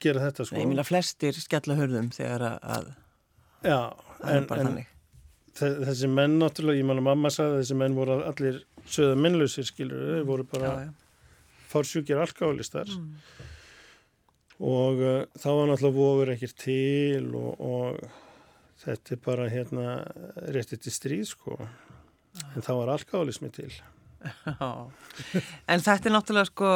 gera 0.00 0.24
þetta 0.28 0.46
sko. 0.46 0.56
Nei, 0.56 0.62
ég 0.64 0.72
minna 0.72 0.86
flestir 0.86 1.36
skella 1.38 1.76
hörðum 1.78 2.10
þegar 2.14 2.46
að 2.48 2.90
Já, 3.60 3.92
en, 4.24 4.46
en 4.56 4.78
þessi 5.60 6.08
menn 6.08 6.38
náttúrulega, 6.40 6.80
ég 6.80 6.88
manna 6.88 7.04
mamma 7.04 7.32
sagði 7.32 7.58
að 7.58 7.62
þessi 7.64 7.76
menn 7.82 7.96
voru 7.98 8.16
allir 8.24 8.62
söða 8.88 9.18
minnlausir 9.20 9.66
skilur, 9.68 10.20
þau 10.20 10.28
voru 10.30 10.46
bara 10.48 10.72
fórsjúkir 11.70 12.20
alkálistar 12.22 12.88
mm. 12.90 13.12
Og 14.60 14.98
uh, 15.00 15.22
þá 15.40 15.46
var 15.56 15.70
náttúrulega 15.70 15.96
vofur 15.96 16.30
ekkert 16.34 16.58
til 16.60 17.30
og, 17.32 17.62
og 17.64 18.00
þetta 18.80 19.14
er 19.14 19.22
bara 19.24 19.48
hérna 19.52 19.94
réttið 20.54 20.84
til 20.86 20.94
stríð 20.94 21.24
sko. 21.32 21.56
En 22.54 22.64
þá 22.64 22.72
var 22.78 22.92
alkálismi 22.96 23.50
til. 23.54 23.70
En 25.70 25.82
þetta 25.82 26.10
er 26.10 26.14
náttúrulega 26.14 26.50
sko 26.50 26.70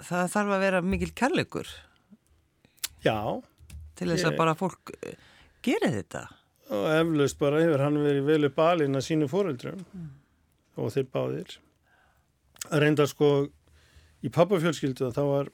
það 0.00 0.34
þarf 0.34 0.56
að 0.56 0.64
vera 0.64 0.82
mikil 0.84 1.10
kærleikur. 1.16 1.70
Já. 3.04 3.40
Til 3.96 4.10
þess 4.10 4.24
ég... 4.24 4.28
að 4.30 4.38
bara 4.40 4.56
fólk 4.58 4.92
uh, 4.94 5.14
gerir 5.64 5.94
þetta. 6.00 6.26
Og 6.70 6.86
eflaust 6.94 7.38
bara 7.40 7.62
hefur 7.62 7.82
hann 7.82 7.98
verið 8.02 8.28
velu 8.28 8.50
balinn 8.54 8.98
að 8.98 9.06
sínu 9.08 9.28
fóreldrum 9.30 9.80
mm. 9.82 10.10
og 10.80 10.92
þeir 10.94 11.08
báðir. 11.14 11.56
Að 12.70 12.84
reynda 12.84 13.06
sko 13.10 13.30
í 14.20 14.30
pappafjölskyldu 14.32 15.10
þá 15.16 15.22
var 15.26 15.50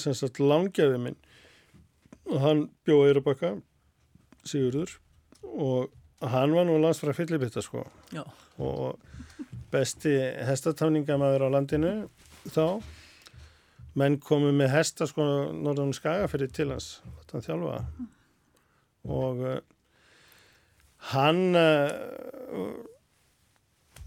sem 0.00 0.14
sagt 0.16 0.40
langjaði 0.42 0.98
minn 1.00 1.18
og 2.28 2.40
hann 2.42 2.62
bjóði 2.84 3.12
Eirabakka 3.12 3.54
Sigurður 4.46 4.98
og 5.48 5.90
hann 6.22 6.54
var 6.54 6.66
nú 6.66 6.78
landsfæra 6.82 7.14
fyllibitta 7.14 7.62
sko. 7.62 7.84
Já. 8.12 8.24
og 8.58 8.98
besti 9.70 10.14
hestatáningamæður 10.48 11.46
á 11.46 11.48
landinu 11.52 11.92
þá. 12.50 12.82
Menn 13.98 14.18
komið 14.22 14.54
með 14.58 14.72
hesta 14.72 15.06
sko 15.08 15.24
norðan 15.54 15.94
skagafyrir 15.96 16.50
til 16.54 16.70
hans 16.72 16.98
að 17.32 17.48
þjálfa. 17.48 17.80
Og 19.08 19.42
uh, 19.44 19.58
hann 21.12 21.58
uh, 21.58 22.78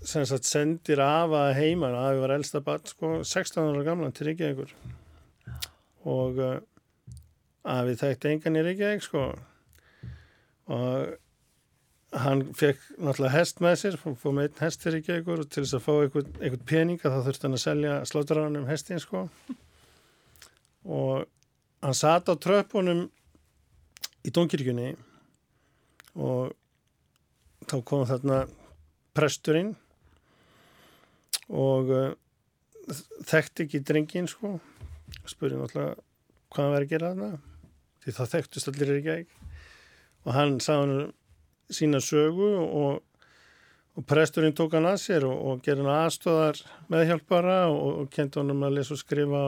sem 0.02 0.26
sagt 0.26 0.50
sendir 0.50 1.02
af 1.04 1.34
að 1.38 1.54
heima 1.60 1.92
að 1.94 2.16
við 2.16 2.26
var 2.26 2.36
elsta 2.38 2.64
barn 2.66 2.90
sko 2.90 3.14
16 3.22 3.72
ára 3.72 3.86
gamlan 3.86 4.16
til 4.16 4.32
Reykjavíkur. 4.32 4.74
Og 6.12 6.42
uh, 6.42 6.58
við 7.88 8.02
þekkti 8.02 8.36
engan 8.36 8.60
í 8.60 8.66
Reykjavík 8.68 9.06
sko 9.06 9.30
og 10.72 11.12
hann 12.12 12.44
fekk 12.58 12.82
náttúrulega 13.00 13.38
hest 13.38 13.62
með 13.64 13.78
sér 13.80 13.98
fóð 14.00 14.34
með 14.36 14.50
einn 14.50 14.64
hest 14.66 14.82
til 14.84 14.94
Reykjavík 14.96 15.30
og 15.32 15.44
til 15.48 15.64
þess 15.64 15.78
að 15.78 15.84
fá 15.86 15.92
einhvern, 15.94 16.32
einhvern 16.42 16.66
peninga 16.68 17.12
þá 17.12 17.20
þurfti 17.28 17.48
hann 17.48 17.58
að 17.58 17.64
selja 17.64 17.94
sláttarannum 18.10 18.68
hestin 18.68 19.00
sko. 19.00 19.22
Og 20.84 21.24
hann 21.86 21.98
sat 21.98 22.28
á 22.28 22.36
tröpunum 22.36 23.06
í 24.28 24.34
Dónkirkjunni 24.36 24.90
og 26.20 26.52
þá 27.72 27.78
kom 27.88 28.04
þarna 28.10 28.42
presturinn 29.16 29.72
og 31.52 31.92
uh, 31.96 32.10
þekkti 33.28 33.68
ekki 33.68 33.84
drengin 33.88 34.28
sko. 34.32 34.58
Spurði 35.24 35.62
náttúrulega 35.62 35.96
hvað 36.52 36.66
hann 36.66 36.76
væri 36.76 36.90
að 36.90 36.92
gera 36.92 37.14
þarna 37.14 37.32
því 38.02 38.18
það 38.18 38.34
þekktust 38.36 38.72
allir 38.72 38.94
ekki 38.98 39.16
ekki 39.16 39.41
og 40.26 40.34
hann 40.36 40.58
hann 40.68 40.96
sína 41.72 42.02
sögu 42.04 42.50
og, 42.62 43.00
og 43.96 44.06
presturinn 44.08 44.56
tók 44.58 44.76
hann 44.78 44.90
að 44.90 45.00
sér 45.06 45.28
og, 45.30 45.38
og 45.38 45.64
gerði 45.66 45.86
hann 45.86 46.04
aðstóðar 46.08 46.60
meðhjálpara 46.92 47.62
og, 47.72 47.88
og 48.04 48.12
kendi 48.12 48.40
hann 48.40 48.54
um 48.54 48.68
að 48.68 48.78
lesa 48.80 48.96
og 48.98 49.02
skrifa 49.02 49.46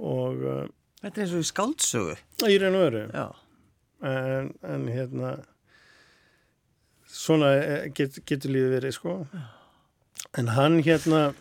og 0.00 0.44
uh, 0.44 0.66
Þetta 1.00 1.16
er 1.16 1.24
eins 1.24 1.32
og 1.32 1.40
í 1.40 1.48
skáldsögu. 1.48 2.14
Í 2.44 2.56
raun 2.60 2.74
og 2.76 2.82
veru. 2.84 2.98
En, 4.04 4.50
en 4.68 4.82
hérna 4.92 5.30
svona 7.08 7.54
eh, 7.56 7.86
get, 7.96 8.18
getur 8.28 8.52
lífið 8.52 8.74
verið 8.74 8.92
sko. 8.98 9.14
Já. 9.32 9.46
en 10.38 10.48
hann 10.54 10.82
hérna 10.84 11.32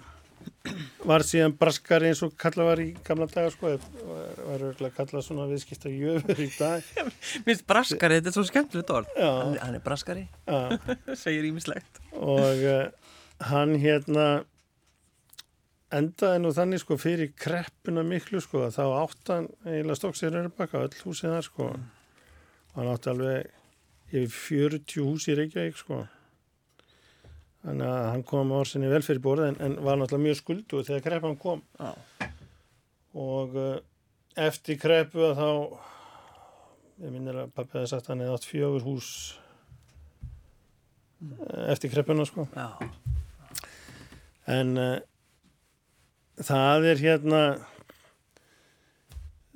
var 1.08 1.24
síðan 1.26 1.56
braskar 1.58 2.04
eins 2.08 2.22
og 2.26 2.36
kalla 2.40 2.68
var 2.68 2.82
í 2.84 2.90
gamla 3.06 3.28
daga 3.32 3.52
sko 3.54 3.72
var 3.72 4.64
örgulega 4.66 4.94
kallað 4.98 5.26
svona 5.26 5.48
viðskipta 5.50 5.92
jöfur 5.92 6.42
í 6.44 6.50
dag. 6.58 6.86
Minnst 7.48 7.66
braskari, 7.70 8.20
þetta 8.20 8.32
er 8.32 8.38
svo 8.38 8.46
skemmtilegt 8.50 8.94
orð. 8.94 9.12
Hann, 9.18 9.58
hann 9.62 9.78
er 9.80 9.84
braskari. 9.86 10.28
Segir 11.24 11.48
ímislegt 11.50 12.02
og 12.20 12.64
uh, 12.68 13.14
hann 13.52 13.76
hérna 13.80 14.28
endaði 15.96 16.44
nú 16.44 16.52
þannig 16.54 16.84
sko 16.84 17.00
fyrir 17.02 17.32
kreppuna 17.40 18.04
miklu 18.06 18.42
sko 18.44 18.68
þá 18.74 18.84
áttan 19.00 19.50
eiginlega 19.66 19.98
stóksir 19.98 20.36
eru 20.36 20.52
baka 20.54 20.84
öll 20.86 21.02
húsið 21.02 21.34
þar 21.38 21.48
sko. 21.48 21.72
Mm. 21.74 21.88
hann 22.76 22.92
átti 22.92 23.10
alveg 23.14 23.56
yfir 24.10 24.78
40 24.78 25.06
hús 25.06 25.28
í 25.30 25.38
Reykjavík 25.38 25.80
sko 25.80 26.04
þannig 27.66 27.92
að 27.92 28.08
hann 28.14 28.26
kom 28.28 28.52
orsinni 28.56 28.90
vel 28.92 29.02
fyrir 29.04 29.22
borð 29.24 29.50
en, 29.50 29.58
en 29.64 29.78
var 29.84 30.00
náttúrulega 30.00 30.28
mjög 30.30 30.40
skuldu 30.40 30.84
þegar 30.88 31.06
kreppan 31.08 31.38
kom 31.40 31.64
ah. 31.84 31.98
og 33.20 33.58
uh, 33.60 33.76
eftir 34.40 34.80
kreppu 34.80 35.26
að 35.28 35.42
þá 35.42 35.50
ég 37.00 37.14
minnir 37.14 37.44
að 37.44 37.54
pappi 37.56 37.78
hefði 37.78 37.92
sagt 37.92 38.10
hann 38.12 38.24
hefði 38.24 38.38
átt 38.38 38.48
fjögur 38.48 38.88
hús 38.88 39.12
mm. 41.20 41.36
eftir 41.76 41.92
kreppuna 41.94 42.28
sko 42.28 42.48
ah. 42.60 42.80
en 44.56 44.76
uh, 44.80 44.98
það 46.40 46.92
er 46.94 47.04
hérna 47.04 47.44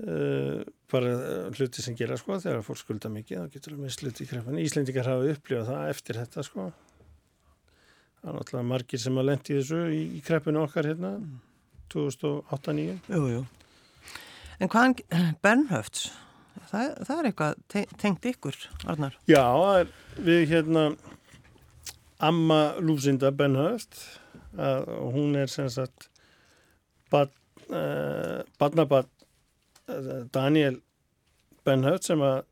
uh, 0.03 0.60
bara 0.93 1.12
hluti 1.55 1.81
sem 1.81 1.95
gera 1.98 2.19
sko 2.19 2.36
þegar 2.43 2.65
fólk 2.67 2.83
skulda 2.83 3.10
mikið 3.12 3.45
þá 3.45 3.53
getur 3.55 3.77
það 3.77 3.86
með 3.86 3.95
sluti 3.95 4.27
kreppan 4.29 4.60
Íslendikar 4.62 5.07
hafa 5.10 5.31
upplifað 5.38 5.72
það 5.72 5.93
eftir 5.95 6.19
þetta 6.19 6.45
sko 6.51 6.67
það 8.24 8.32
er 8.32 8.38
náttúrulega 8.39 8.70
margir 8.72 9.01
sem 9.03 9.18
að 9.20 9.27
lendi 9.30 9.58
þessu 9.60 9.82
í, 9.92 10.01
í 10.18 10.22
kreppinu 10.24 10.63
okkar 10.63 10.88
hérna 10.88 11.18
2008-2009 11.94 13.12
Jú, 13.12 13.24
jú. 13.36 13.42
En 14.63 14.70
hvaðan 14.72 14.96
Bernhöfts, 15.44 16.06
það, 16.70 16.94
það 17.03 17.18
er 17.18 17.27
eitthvað 17.30 17.58
te 17.74 17.84
tengt 18.00 18.27
ykkur, 18.30 18.58
Arnar. 18.88 19.18
Já, 19.27 19.44
er 19.82 19.92
við 20.24 20.46
hérna 20.53 20.86
Amma 22.24 22.77
Lúsinda 22.80 23.34
Benhöft 23.36 24.00
að 24.56 24.88
hún 25.12 25.36
er 25.36 25.51
sem 25.51 25.68
sagt 25.74 26.08
bad, 27.12 27.34
uh, 27.68 28.46
badnabad 28.62 29.10
uh, 29.92 30.24
Daniel 30.32 30.80
Benhöft 31.68 32.08
sem 32.08 32.24
að 32.24 32.46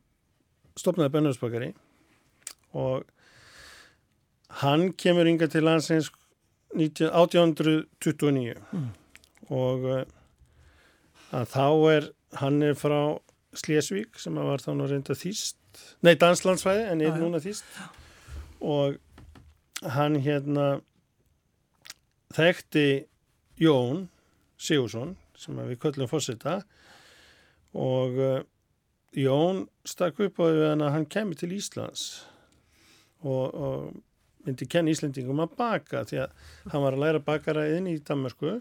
stopnaði 0.76 1.14
Benhöftsbakari 1.16 1.72
og 2.76 3.08
hann 4.60 4.92
kemur 5.00 5.28
yngar 5.30 5.48
til 5.52 5.64
landsins 5.64 6.12
19 6.76 7.08
1829 7.12 8.56
Mm. 8.72 8.90
og 9.50 9.84
uh, 9.84 10.04
að 11.32 11.48
þá 11.52 11.66
er 11.96 12.10
hann 12.40 12.62
er 12.64 12.74
frá 12.80 13.20
Slesvík 13.56 14.20
sem 14.20 14.36
var 14.36 14.60
þá 14.64 14.72
nú 14.76 14.86
reynda 14.88 15.16
þýst 15.16 15.58
nei, 16.04 16.16
Danslandsfæði 16.16 16.86
en 16.92 17.02
er 17.04 17.18
núna 17.20 17.40
þýst. 17.44 17.64
Og 18.62 18.96
hann 19.96 20.16
hérna 20.24 20.82
þekkti 22.36 22.86
Jón 23.60 24.06
Sigursson 24.62 25.16
sem 25.40 25.58
við 25.58 25.80
köllum 25.84 26.10
fórseta 26.12 26.62
og 27.76 28.20
uh, 28.20 28.40
Jón 29.18 29.66
stakk 29.88 30.20
upp 30.24 30.40
á 30.40 30.46
því 30.48 30.68
að 30.72 30.86
hann 30.96 31.08
kemur 31.12 31.36
til 31.40 31.52
Íslands. 31.58 32.24
Og, 33.22 33.52
og 33.52 33.98
myndi 34.46 34.68
kenna 34.70 34.94
Íslendingum 34.94 35.44
að 35.44 35.56
baka 35.60 36.04
því 36.10 36.24
að 36.26 36.48
hann 36.72 36.86
var 36.86 36.98
að 36.98 37.04
læra 37.06 37.24
bakara 37.26 37.68
inn 37.76 37.90
í 37.92 37.98
Danmarku 38.08 38.58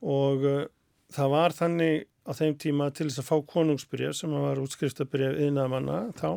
og 0.00 0.46
uh, 0.46 0.64
það 1.12 1.34
var 1.34 1.56
þannig 1.56 2.06
á 2.28 2.30
þeim 2.36 2.56
tíma 2.62 2.90
til 2.94 3.08
þess 3.08 3.22
að 3.22 3.30
fá 3.30 3.36
konungsbyrjaf 3.54 4.18
sem 4.20 4.34
var 4.36 4.60
útskriftabyrjaf 4.62 5.40
yðnamanna 5.46 6.02
þá 6.20 6.30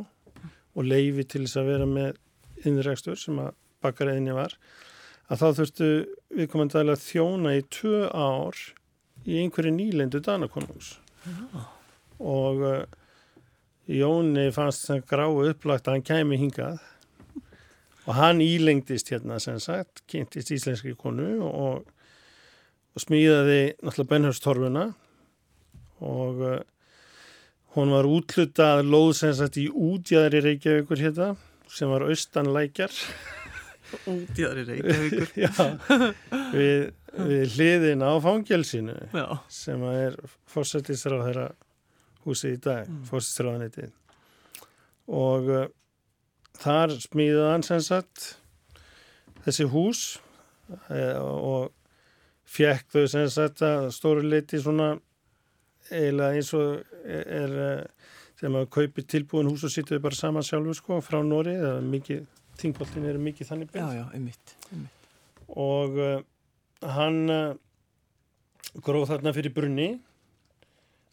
og 0.73 0.87
leifi 0.87 1.25
til 1.29 1.43
þess 1.43 1.59
að 1.61 1.69
vera 1.73 1.89
með 1.89 2.17
innrækstur 2.67 3.19
sem 3.19 3.37
að 3.43 3.53
bakara 3.83 4.15
yðni 4.17 4.35
var 4.35 4.55
að 5.31 5.43
þá 5.43 5.47
þurftu 5.59 5.89
við 6.33 6.49
komum 6.51 6.71
að 6.73 6.95
þjóna 7.03 7.53
í 7.57 7.63
tvö 7.71 8.07
ár 8.09 8.59
í 9.23 9.39
einhverju 9.39 9.71
nýlendu 9.71 10.19
Danakonungs. 10.23 10.97
Og 12.19 12.63
uh, 12.63 12.83
Jóni 13.87 14.47
fannst 14.55 14.87
það 14.87 15.05
gráu 15.09 15.43
upplagt 15.49 15.87
að 15.87 15.97
hann 15.97 16.05
kæmi 16.07 16.39
hingað 16.39 16.81
og 18.03 18.17
hann 18.17 18.41
ílengdist 18.43 19.11
hérna 19.13 19.39
sem 19.43 19.59
sagt, 19.63 20.03
kynntist 20.11 20.51
íslenski 20.51 20.95
konu 20.99 21.37
og, 21.47 21.85
og 22.93 23.03
smíðaði 23.03 23.61
náttúrulega 23.79 24.11
Benhörstorfuna 24.11 24.85
og 26.03 26.43
uh, 26.43 26.57
hún 27.77 27.93
var 27.95 28.09
útlutað 28.09 28.83
lóð 28.85 29.13
sem 29.21 29.33
sagt 29.37 29.61
í 29.61 29.69
útjæðri 29.69 30.43
Reykjavíkur 30.47 31.01
hérna 31.01 31.33
sem 31.71 31.89
var 31.89 32.05
austanlækjar 32.09 32.91
Útjáðri 34.09 34.63
Reykjavíkur. 34.67 35.27
Já, 35.43 35.51
við, 36.53 36.87
við 37.29 37.43
hliðin 37.55 38.05
á 38.05 38.11
fangelsinu 38.23 38.95
Já. 39.13 39.27
sem 39.53 39.83
er 39.91 40.17
fórsættisráð 40.49 41.27
þeirra 41.27 41.47
húsið 42.25 42.55
í 42.55 42.59
dag, 42.63 42.89
mm. 42.89 43.03
fórsættisráðanitið 43.11 43.91
og 45.13 45.49
uh, 45.51 45.65
þar 46.61 46.93
smíðaði 47.01 47.51
hann 47.51 47.65
sem 47.65 47.81
sagt 47.83 48.27
þessi 49.45 49.65
hús 49.71 50.03
uh, 50.89 51.17
og 51.23 51.71
fekk 52.53 52.91
þau 52.93 53.07
sem 53.09 53.29
sagt 53.33 53.63
að 53.65 53.89
stóru 53.95 54.23
leiti 54.27 54.59
svona 54.61 54.93
eiginlega 55.89 56.37
eins 56.37 56.51
og 56.55 56.83
er, 57.03 57.55
þegar 58.37 58.53
maður 58.53 58.69
kaupir 58.77 59.07
tilbúin 59.09 59.49
hús 59.49 59.65
og 59.67 59.73
sittur 59.73 60.01
bara 60.03 60.15
saman 60.17 60.45
sjálfur 60.45 60.77
sko 60.77 60.99
frá 61.03 61.19
Nóri, 61.25 61.55
það 61.59 61.79
er 61.79 61.89
mikið 61.89 62.23
þingboltin 62.61 63.07
eru 63.09 63.21
mikið 63.23 63.49
þannig 63.49 63.71
Já, 63.71 63.73
byggð 63.75 63.97
já, 63.97 64.03
einmitt. 64.13 64.55
einmitt. 64.69 65.09
og 65.49 65.97
uh, 65.99 66.21
hann 66.95 67.19
uh, 67.33 67.55
gróð 68.85 69.09
þarna 69.11 69.33
fyrir 69.35 69.53
brunni 69.55 69.89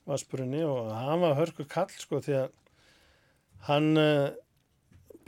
vassbrunni 0.09 0.63
og 0.67 0.91
hann 0.95 1.23
var 1.25 1.39
hörku 1.39 1.67
kall 1.71 1.91
sko 1.97 2.21
því 2.25 2.37
að 2.43 2.55
hann 3.69 3.91
uh, 4.01 4.31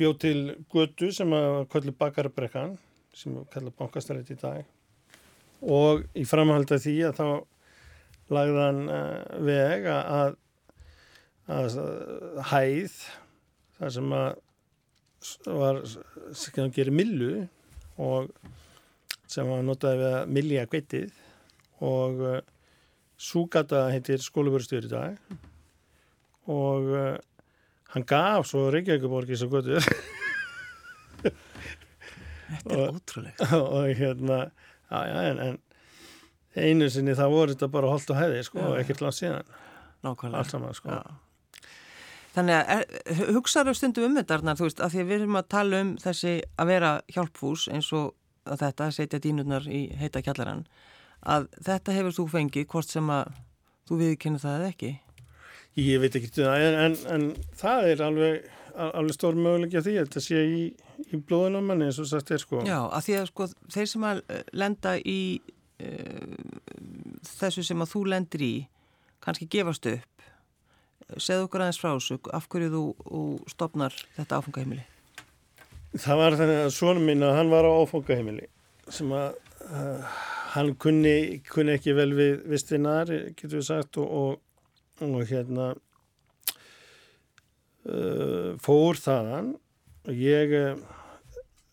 bjóð 0.03 0.19
til 0.25 0.39
götu 0.73 1.13
sem 1.15 1.33
að 1.37 1.63
kallu 1.71 1.95
bakarabrekkan 1.95 2.77
sem 3.15 3.35
að 3.39 3.49
kallu 3.53 3.73
bankastrætt 3.79 4.31
í 4.35 4.39
dag. 4.41 4.63
Og 5.63 6.03
í 6.19 6.25
framhald 6.27 6.73
af 6.75 6.83
því 6.83 6.95
að 7.07 7.19
þá 7.21 7.27
lagði 8.33 8.63
hann 8.65 8.81
uh, 8.91 9.43
veg 9.47 9.87
að, 9.93 10.33
að, 11.47 11.77
að 11.77 12.49
hæð 12.51 12.97
þar 13.79 13.95
sem 13.99 14.17
að 14.19 14.33
var 15.47 15.79
sem 15.87 16.65
að 16.65 16.73
gera 16.75 16.95
millu 16.99 17.45
og 18.03 18.33
sem 19.31 19.47
var 19.47 19.63
notaði 19.63 20.01
við 20.01 20.17
að 20.17 20.33
milja 20.39 20.65
kveitið 20.71 21.13
og 21.87 22.25
uh, 22.27 22.41
Súgata 23.23 23.85
heitir 23.93 24.19
skólabörstjóri 24.19 24.89
í 24.89 24.91
dag. 24.91 25.19
Og 26.51 26.89
uh, 26.91 27.13
hann 27.93 28.05
gaf 28.09 28.47
svo 28.51 28.67
Reykjavíkuborgi 28.73 29.37
svo 29.37 29.49
götur 29.53 29.83
Þetta 32.53 32.75
er 32.75 32.81
Og- 32.83 32.97
ótrúlegt. 32.99 33.41
og 33.57 33.87
hérna 33.97 34.39
já, 34.91 34.99
já, 35.09 35.19
en, 35.31 35.39
en 35.41 35.59
einu 36.57 36.89
sinni 36.93 37.15
það 37.17 37.31
voru 37.33 37.55
þetta 37.55 37.69
bara 37.73 37.89
holt 37.93 38.11
og 38.13 38.19
hæði 38.19 38.43
sko, 38.45 38.59
Já, 38.61 38.67
og 38.69 38.81
ekkert 38.83 39.01
langt 39.07 39.17
síðan 39.17 39.47
Nákvæmlega. 40.05 40.39
allt 40.43 40.51
saman 40.53 40.75
sko. 40.77 40.89
Já. 40.93 41.03
Þannig 42.33 42.57
að 42.59 42.71
er, 42.75 43.31
hugsaðu 43.37 43.75
stundum 43.77 44.09
um 44.11 44.17
þetta, 44.19 44.37
Arnar, 44.41 44.57
þú 44.59 44.67
veist, 44.67 44.81
af 44.85 44.93
því 44.93 45.01
að 45.03 45.09
við 45.13 45.19
erum 45.21 45.39
að 45.41 45.49
tala 45.53 45.81
um 45.85 45.91
þessi 46.01 46.33
að 46.61 46.71
vera 46.73 46.91
hjálpfús 47.13 47.67
eins 47.73 47.89
og 47.97 48.15
að 48.49 48.63
þetta, 48.67 48.87
að 48.89 48.95
setja 48.99 49.21
dínurnar 49.23 49.69
í 49.69 49.83
heita 50.01 50.23
kjallarann, 50.25 50.65
að 51.29 51.49
þetta 51.69 51.97
hefur 51.97 52.17
þú 52.19 52.25
fengið, 52.33 52.67
hvort 52.73 52.89
sem 52.93 53.11
að 53.15 53.33
þú 53.89 53.99
viðkynna 54.01 54.41
það 54.43 54.57
eða 54.59 54.71
ekki. 54.73 54.93
Ég 55.81 56.01
veit 56.03 56.17
ekki 56.19 56.45
en, 56.45 56.77
en, 56.87 56.97
en 57.15 57.25
það 57.59 57.89
er 57.93 58.05
alveg, 58.05 58.51
alveg 58.77 59.17
stór 59.17 59.39
möguleiki 59.39 59.81
að 59.81 59.89
því 59.89 59.97
að 59.97 60.09
þetta 60.09 60.25
sé 60.27 60.45
í, 60.45 60.63
í 61.09 61.21
blóðunum 61.21 61.71
manni 61.71 61.89
eins 61.89 62.01
og 62.03 62.11
sagt 62.11 62.33
er 62.35 62.43
sko 62.43 62.63
Já, 62.67 62.79
af 62.85 63.07
því 63.07 63.19
að 63.21 63.29
sko 63.31 63.49
þeir 63.73 63.91
sem 63.95 64.07
að 64.09 64.23
eh, 64.27 64.45
lenda 64.63 64.95
í 65.01 65.21
uh, 65.81 66.37
þessu 67.33 67.65
sem 67.67 67.85
að 67.85 67.93
þú 67.95 68.05
lendir 68.13 68.47
í, 68.47 68.55
kannski 69.25 69.49
gefast 69.53 69.89
upp, 69.91 70.27
segðu 71.17 71.49
okkur 71.49 71.65
aðeins 71.65 71.81
frá 71.81 71.93
þessu, 71.95 72.19
af 72.33 72.49
hverju 72.53 72.73
þú, 72.73 72.85
þú 73.07 73.25
stopnar 73.53 73.97
þetta 74.17 74.43
áfungaheimili? 74.43 74.87
Það 75.93 76.21
var 76.23 76.39
þannig 76.41 76.59
að 76.63 76.71
svona 76.73 77.01
minn 77.05 77.25
að 77.25 77.35
hann 77.37 77.51
var 77.53 77.69
á 77.69 77.73
áfókaheimili 77.73 78.47
sem 78.93 79.11
að 79.13 79.35
uh, 79.69 80.15
hann 80.55 80.73
kunni, 80.81 81.43
kunni 81.49 81.77
ekki 81.77 81.95
vel 81.97 82.11
við 82.17 82.47
vistvinnar, 82.49 83.13
getur 83.37 83.59
við 83.59 83.67
sagt 83.69 83.99
og, 84.01 84.09
og, 84.09 84.41
og 85.03 85.27
hérna 85.29 85.73
uh, 87.87 88.55
fór 88.63 89.01
þaðan. 89.01 89.55
Og 90.09 90.15
ég 90.19 90.55
uh, 90.59 90.77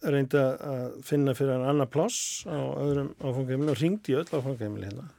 reyndi 0.06 0.40
að 0.40 1.00
finna 1.06 1.36
fyrir 1.38 1.58
hann 1.58 1.70
annar 1.74 1.90
pláss 1.92 2.46
á 2.48 2.56
öðrum 2.56 3.12
áfókaheimili 3.20 3.74
og 3.74 3.82
ringdi 3.82 4.16
öll 4.18 4.28
áfókaheimili 4.28 4.90
hérna. 4.90 5.10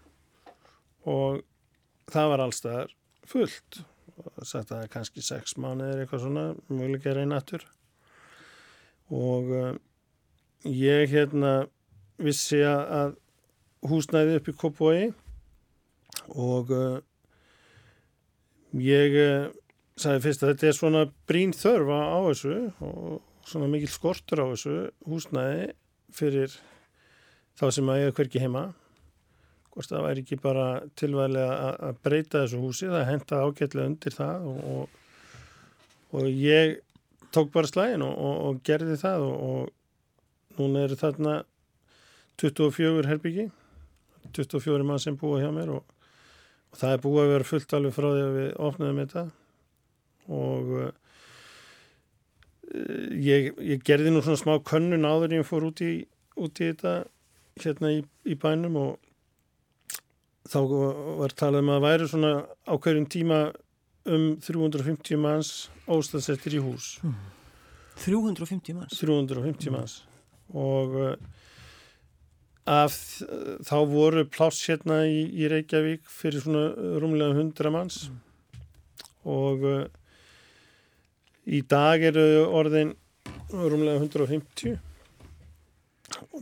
Og 1.09 1.43
það 2.11 2.33
var 2.33 2.45
allstaðar 2.47 2.95
fullt. 3.29 3.83
Og 4.21 4.45
sagt 4.45 4.69
að 4.69 4.75
það 4.75 4.83
er 4.85 4.93
kannski 4.93 5.25
sex 5.25 5.57
mánuðir 5.57 6.03
eitthvað 6.03 6.25
svona, 6.27 6.45
mjögulega 6.69 7.13
að 7.13 7.19
reyna 7.21 7.41
aftur. 7.41 7.67
Og 9.11 9.53
uh, 9.57 9.75
ég 10.65 11.11
hérna 11.13 11.53
vissi 12.21 12.61
að 12.67 13.17
húsnæði 13.89 14.37
upp 14.37 14.51
í 14.51 14.57
Kópói 14.61 14.99
og 16.37 16.73
uh, 16.75 16.99
ég 18.79 19.17
uh, 19.19 19.49
sagði 20.01 20.25
fyrst 20.27 20.45
að 20.45 20.53
þetta 20.53 20.69
er 20.69 20.77
svona 20.77 21.05
brín 21.29 21.55
þörfa 21.57 22.01
á 22.15 22.19
þessu 22.29 22.57
og 22.87 23.17
svona 23.49 23.71
mikil 23.73 23.91
skortur 23.91 24.45
á 24.45 24.47
þessu 24.53 24.77
húsnæði 25.09 25.73
fyrir 26.15 26.55
þá 27.59 27.67
sem 27.75 27.91
að 27.91 28.01
ég 28.01 28.11
er 28.11 28.17
hverki 28.17 28.43
heima. 28.43 28.71
Hvort 29.71 29.91
það 29.91 30.07
væri 30.07 30.25
ekki 30.25 30.39
bara 30.43 30.69
tilvægilega 30.99 31.75
að, 31.87 31.99
breyta 32.03 32.45
þessu 32.45 32.63
húsi 32.63 32.89
það 32.91 33.07
henda 33.07 33.43
ágætlega 33.45 33.91
undir 33.93 34.17
það 34.17 34.49
og, 34.51 34.63
og, 34.75 34.97
og 36.19 36.27
ég 36.31 36.81
tók 37.31 37.53
bara 37.55 37.71
slægin 37.71 38.03
og, 38.03 38.17
og, 38.19 38.59
gerði 38.67 38.97
það 38.99 39.27
og 39.31 40.59
núna 40.59 40.85
eru 40.87 40.99
þarna 40.99 41.37
24 42.43 43.07
herbyggi 43.07 43.47
24 44.35 44.87
mann 44.87 45.03
sem 45.03 45.17
búa 45.19 45.39
hjá 45.43 45.51
mér 45.55 45.71
og, 45.77 45.85
og 46.71 46.81
það 46.81 46.95
er 46.95 47.05
búið 47.05 47.23
að 47.25 47.35
vera 47.35 47.51
fullt 47.51 47.77
alveg 47.77 47.97
frá 47.97 48.09
því 48.09 48.25
að 48.25 48.37
við 48.39 48.51
opnaðum 48.69 49.03
þetta. 49.03 49.25
Og 50.31 50.73
uh, 50.79 50.91
ég, 53.19 53.51
ég 53.59 53.85
gerði 53.87 54.15
nú 54.15 54.23
svona 54.23 54.41
smá 54.41 54.55
könnun 54.67 55.09
áður 55.09 55.31
en 55.31 55.41
ég 55.41 55.49
fór 55.49 55.69
út 55.71 55.83
í 55.85 55.93
út 56.41 56.61
í 56.61 56.71
þetta 56.71 56.95
hérna 57.61 57.93
í, 57.97 58.03
í 58.25 58.37
bænum 58.41 58.79
og 58.81 58.93
þá 60.51 60.61
var 61.21 61.35
talað 61.37 61.65
um 61.65 61.73
að 61.75 61.85
væri 61.85 62.09
svona 62.11 62.31
á 62.47 62.75
hverjum 62.75 63.09
tíma 63.11 63.41
um 64.11 64.31
350 64.41 65.21
manns 65.21 65.51
óstæðsettir 65.91 66.57
í 66.57 66.63
hús. 66.65 66.95
350 68.01 68.79
manns? 68.79 68.97
350 68.97 69.75
manns. 69.75 69.99
Og 70.57 70.97
uh, 70.97 71.13
af, 72.71 72.97
þá 73.67 73.77
voru 73.91 74.27
pláss 74.31 74.63
hérna 74.69 75.03
í, 75.09 75.25
í 75.35 75.49
Reykjavík 75.51 76.05
fyrir 76.11 76.45
svona 76.45 76.69
rúmlega 77.03 77.35
100 77.35 77.73
manns. 77.75 78.05
Og 79.29 79.65
uh, 79.67 79.83
í 81.51 81.63
dag 81.67 82.03
eru 82.11 82.47
orðin 82.47 82.95
rúmlega 83.51 83.99
150 83.99 84.79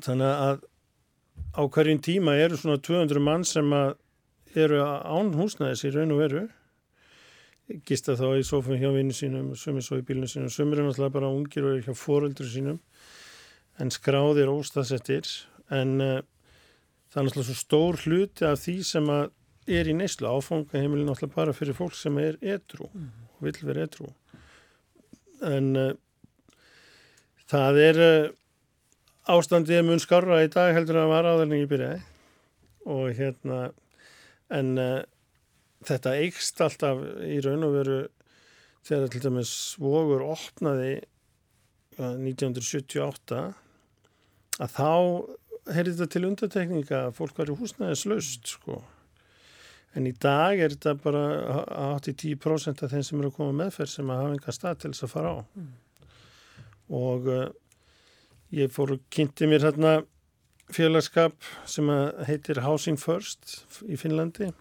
þannig 0.05 0.29
að 0.29 0.61
á 1.59 1.63
hverjum 1.65 2.01
tíma 2.05 2.37
eru 2.39 2.59
svona 2.59 2.81
200 2.85 3.23
mann 3.25 3.45
sem 3.49 3.73
að 3.75 3.97
eru 4.59 4.81
án 4.85 5.35
húsnæðis 5.37 5.85
í 5.89 5.93
raun 5.95 6.15
og 6.15 6.23
veru. 6.23 6.45
Gista 7.89 8.17
þá 8.17 8.29
í 8.39 8.45
sofum 8.47 8.79
hjá 8.81 8.89
vinnu 8.95 9.17
sínum 9.17 9.51
sumir 9.59 9.85
svo 9.85 9.99
í 10.01 10.05
bílunum 10.07 10.31
sínum, 10.31 10.53
sumir 10.53 10.81
er 10.81 10.89
náttúrulega 10.89 11.17
bara 11.19 11.33
ungir 11.33 11.67
og 11.69 11.83
hjá 11.85 11.93
fóröldur 11.97 12.49
sínum 12.49 12.79
en 13.79 13.93
skráðir 13.93 14.49
óstaðsettir 14.51 15.29
en 15.75 15.95
uh, 16.01 16.21
það 17.09 17.21
er 17.21 17.27
náttúrulega 17.29 17.49
svo 17.49 17.59
stór 17.59 18.01
hluti 18.05 18.47
af 18.49 18.63
því 18.63 18.77
sem 18.87 19.11
að 19.13 19.31
er 19.79 19.91
í 19.91 19.97
neyslu. 19.97 20.29
Áfangaheimilin 20.31 21.09
náttúrulega 21.11 21.37
bara 21.37 21.57
fyrir 21.57 21.77
fólk 21.77 21.97
sem 21.99 22.17
er 22.23 22.39
edru 22.41 22.89
mm. 22.89 23.09
og 23.37 23.47
vil 23.47 23.57
vera 23.69 23.87
edru 23.89 24.13
en 25.47 25.69
uh, 25.79 25.93
það 27.51 27.81
er 27.85 28.01
uh, 28.05 28.31
ástandið 29.31 29.85
mun 29.87 30.03
skarra 30.03 30.41
í 30.43 30.49
dag 30.53 30.73
heldur 30.75 31.03
að 31.03 31.13
var 31.13 31.29
áðurning 31.29 31.67
í 31.67 31.71
byrjaði. 31.71 32.01
Og 32.89 33.11
hérna 33.19 33.59
en 34.49 34.71
þetta 35.85 36.15
eikst 36.17 36.63
alltaf 36.65 37.03
í 37.29 37.37
raun 37.45 37.67
og 37.67 37.75
veru 37.75 37.99
þegar 38.89 39.13
til 39.13 39.23
dæmis 39.27 39.53
svogur 39.75 40.25
opnaði 40.25 40.95
1978 41.99 43.41
að 44.63 44.75
þá 44.75 44.93
heyrði 45.75 45.95
þetta 45.97 46.13
til 46.15 46.29
undatekninga 46.29 47.01
að 47.07 47.17
fólk 47.19 47.41
var 47.41 47.51
í 47.53 47.57
húsnæðislaust 47.59 48.53
sko. 48.55 48.81
En 49.97 50.07
í 50.09 50.13
dag 50.13 50.61
er 50.61 50.75
þetta 50.75 50.95
bara 51.01 51.23
8-10% 51.97 52.85
af 52.85 52.93
þeim 52.93 53.05
sem 53.07 53.21
eru 53.21 53.33
að 53.33 53.39
koma 53.39 53.57
meðferð 53.63 53.95
sem 53.95 54.13
að 54.13 54.21
hafa 54.23 54.37
enga 54.37 54.55
stað 54.55 54.83
til 54.83 54.93
þess 54.93 55.07
að 55.07 55.15
fara 55.15 55.33
á. 55.35 55.39
Mm. 55.59 55.73
og 56.89 57.27
uh, 57.29 57.49
ég 58.57 58.71
fór 58.73 58.95
og 58.95 59.03
kynnti 59.13 59.49
mér 59.49 59.67
hérna 59.67 59.91
félagskap 60.73 61.37
sem 61.69 61.91
heitir 62.29 62.63
Housing 62.65 63.01
First 63.01 63.59
í 63.89 63.97
Finnlandi. 64.01 64.53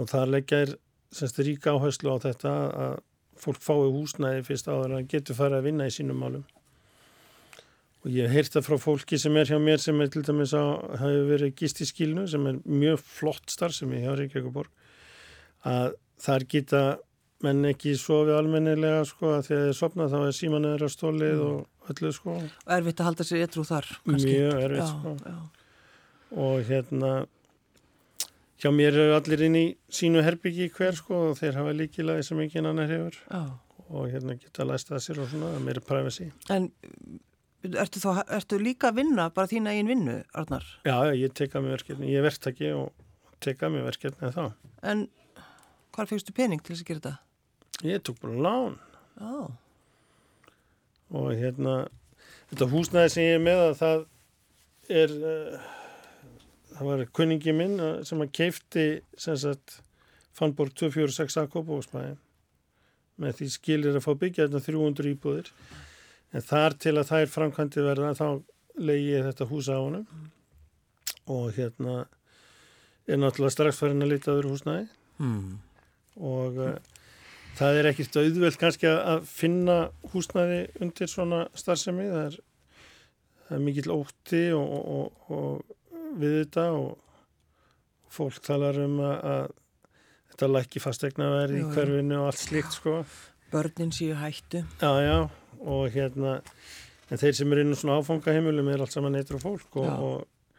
Og 0.00 0.08
það 0.08 0.32
leggja 0.36 0.62
er 0.64 0.74
semst 1.12 1.40
ríka 1.44 1.74
áherslu 1.76 2.16
á 2.16 2.24
þetta 2.24 2.52
að 2.84 2.96
fólk 3.42 3.60
fái 3.60 3.92
húsnæði 3.92 4.44
fyrst 4.46 4.68
áður 4.70 4.98
að 4.98 5.08
getur 5.12 5.36
fara 5.36 5.60
að 5.60 5.68
vinna 5.68 5.88
í 5.88 5.92
sínum 5.92 6.20
málum 6.20 6.44
og 8.02 8.10
ég 8.10 8.26
hef 8.26 8.34
heyrt 8.34 8.56
það 8.56 8.66
frá 8.66 8.78
fólki 8.82 9.18
sem 9.20 9.36
er 9.38 9.50
hjá 9.52 9.58
mér 9.62 9.80
sem 9.82 10.00
er 10.02 10.10
til 10.10 10.24
dæmis 10.26 10.54
að 10.58 10.70
hafi 10.98 11.22
verið 11.28 11.54
gist 11.60 11.82
í 11.84 11.86
skilnu 11.86 12.26
sem 12.30 12.46
er 12.50 12.58
mjög 12.66 13.02
flott 13.06 13.52
starf 13.52 13.76
sem 13.76 13.92
ég 13.94 14.06
hjá 14.06 14.16
Reykjavíkuborg 14.18 14.70
að 15.70 15.94
þar 16.22 16.46
geta 16.50 16.82
menn 17.42 17.66
ekki 17.70 17.94
sofið 17.98 18.36
almennilega 18.38 19.04
sko 19.06 19.36
að 19.36 19.46
þegar 19.48 19.68
þið 19.68 19.78
sopna 19.78 20.08
þá 20.10 20.18
er 20.20 20.36
símaneður 20.38 20.86
að 20.86 20.92
stólið 20.94 21.32
mm. 21.32 21.46
og 21.46 21.92
öllu 21.92 22.12
sko 22.14 22.36
og 22.38 22.74
erfitt 22.76 23.02
að 23.02 23.08
halda 23.10 23.26
sér 23.26 23.44
eitthvað 23.46 23.70
þar 23.70 23.88
kannski. 24.06 24.34
mjög 24.34 24.64
erfitt 24.66 24.90
sko 24.92 25.14
já. 25.22 25.38
og 26.44 26.68
hérna 26.70 27.12
hjá 28.62 28.70
mér 28.74 29.00
eru 29.04 29.16
allir 29.18 29.44
inn 29.48 29.58
í 29.58 29.66
sínu 29.90 30.22
herbyggi 30.26 30.70
hver 30.76 30.98
sko 30.98 31.26
og 31.30 31.36
þeir 31.40 31.58
hafa 31.58 31.74
líkilaði 31.78 32.26
sem 32.28 32.42
ekki 32.46 32.62
annar 32.62 32.90
hefur 32.90 33.18
já. 33.18 33.42
og 33.88 34.08
hérna 34.10 34.38
geta 34.38 34.66
læst 34.66 34.90
það 34.90 35.04
sér 35.06 35.22
og 35.24 35.30
svona 35.34 35.52
að 35.56 35.66
mér 35.66 35.82
er 35.82 35.86
privacy 35.90 36.30
En 36.50 36.70
ertu, 37.62 38.02
þá, 38.02 38.22
ertu 38.38 38.58
líka 38.60 38.90
að 38.90 39.00
vinna 39.02 39.28
bara 39.34 39.50
þína 39.50 39.74
einn 39.76 39.90
vinnu, 39.90 40.18
Arnar? 40.38 40.66
Já, 40.86 40.96
ég 41.14 41.34
teka 41.38 41.62
mig 41.62 41.76
verkefni, 41.76 42.10
ég 42.12 42.22
er 42.22 42.26
verktaki 42.26 42.72
og 42.76 42.90
teka 43.42 43.70
mig 43.72 43.84
verkefni 43.86 44.32
þá 44.34 44.44
En 44.82 45.06
hvað 45.94 46.14
fegstu 46.14 46.34
pening 46.34 46.62
til 46.62 46.74
þess 46.74 46.84
að 46.84 46.88
gera 46.90 47.02
þetta? 47.02 47.14
Ég 47.88 48.02
tók 48.06 48.18
bara 48.22 48.46
lán 48.46 48.78
oh. 49.22 49.52
og 51.12 51.30
hérna 51.38 51.76
þetta 52.50 52.68
húsnæði 52.72 53.14
sem 53.14 53.28
ég 53.28 53.38
er 53.38 53.46
með 53.46 53.62
að 53.68 53.78
það 53.82 54.04
er 55.02 55.14
uh, 55.20 55.70
það 56.72 56.90
var 56.90 57.06
kunningi 57.18 57.56
minn 57.56 57.78
sem 58.08 58.22
að 58.24 58.34
keifti 58.40 58.86
sem 59.20 59.38
sagt 59.38 59.80
Fannborg 60.36 60.72
246 60.80 61.38
Akobósmæði 61.42 62.16
með 63.22 63.38
því 63.38 63.48
skilir 63.52 63.96
að 63.98 64.06
fá 64.06 64.12
byggja 64.18 64.48
þetta 64.48 64.64
300 64.66 65.10
íbúðir 65.12 65.50
en 66.32 66.46
þar 66.46 66.78
til 66.80 66.96
að 66.98 67.12
er 67.20 67.32
framkvæmdi 67.32 67.84
verða 67.84 68.14
þá 68.18 68.26
leiði 68.80 69.10
ég 69.12 69.26
þetta 69.28 69.48
húsa 69.50 69.76
á 69.76 69.80
honum. 69.80 70.06
Mm. 70.06 70.28
og 71.32 71.52
hérna 71.54 72.06
er 73.06 73.18
náttúrulega 73.18 73.54
strax 73.54 73.78
farin 73.78 74.02
að 74.02 74.14
lita 74.14 74.32
öðru 74.32 74.54
húsnæði. 74.54 74.88
Mm. 75.22 75.58
og 76.16 76.58
uh, 76.58 76.72
það 77.58 77.78
er 77.78 77.90
ekkert 77.92 78.18
auðveld 78.22 78.58
kannski 78.60 78.88
að 78.90 79.26
finna 79.28 79.76
húsnæði 80.12 80.64
undir 80.82 81.10
svona 81.10 81.44
starfsemi. 81.54 82.08
Það 82.10 82.26
er, 82.26 82.38
það 83.46 83.56
er 83.58 83.64
mikill 83.66 83.94
ótti 83.94 84.44
og, 84.56 84.74
og, 84.96 85.32
og 85.32 86.18
við 86.20 86.38
þetta 86.42 86.68
og 86.78 86.96
fólk 88.12 88.40
talar 88.44 88.78
um 88.82 88.98
að, 89.00 89.18
að 89.34 89.44
þetta 90.32 90.50
lækki 90.56 90.82
fastegna 90.84 91.30
verði 91.32 91.62
í 91.62 91.68
hverfinu 91.72 92.18
og 92.20 92.32
allt 92.32 92.42
slikt 92.42 92.80
sko. 92.80 92.98
Börnin 93.52 93.92
séu 93.92 94.16
hættu. 94.16 94.64
Já, 94.80 94.92
já, 95.04 95.16
og 95.62 95.86
hérna 95.94 96.38
en 97.12 97.20
þeir 97.20 97.36
sem 97.38 97.54
er 97.54 97.62
inn 97.62 97.74
á 97.74 97.78
svona 97.78 97.98
áfangaheimilum 98.00 98.70
er 98.72 98.84
allt 98.84 98.94
saman 98.94 99.18
eitthvað 99.18 99.44
fólk 99.44 99.78
og, 99.82 100.06
og, 100.08 100.52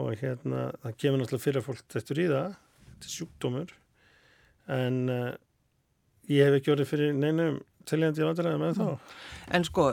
og 0.00 0.10
hérna 0.20 0.68
það 0.82 0.98
kemur 1.02 1.22
náttúrulega 1.22 1.46
fyrir 1.46 1.66
fólk 1.66 1.84
þetta 1.94 2.18
í 2.18 2.28
það 2.32 2.56
þetta 2.88 3.10
er 3.10 3.14
sjúkdómur 3.18 3.76
en 4.74 5.00
uh, 5.12 5.30
ég 6.32 6.48
hef 6.48 6.58
ekki 6.58 6.74
orðið 6.74 6.90
fyrir 6.90 7.16
neinum 7.18 7.62
teljandi 7.88 8.24
vandræði 8.24 8.60
með 8.60 8.78
þá. 8.78 9.14
En 9.56 9.66
sko, 9.66 9.86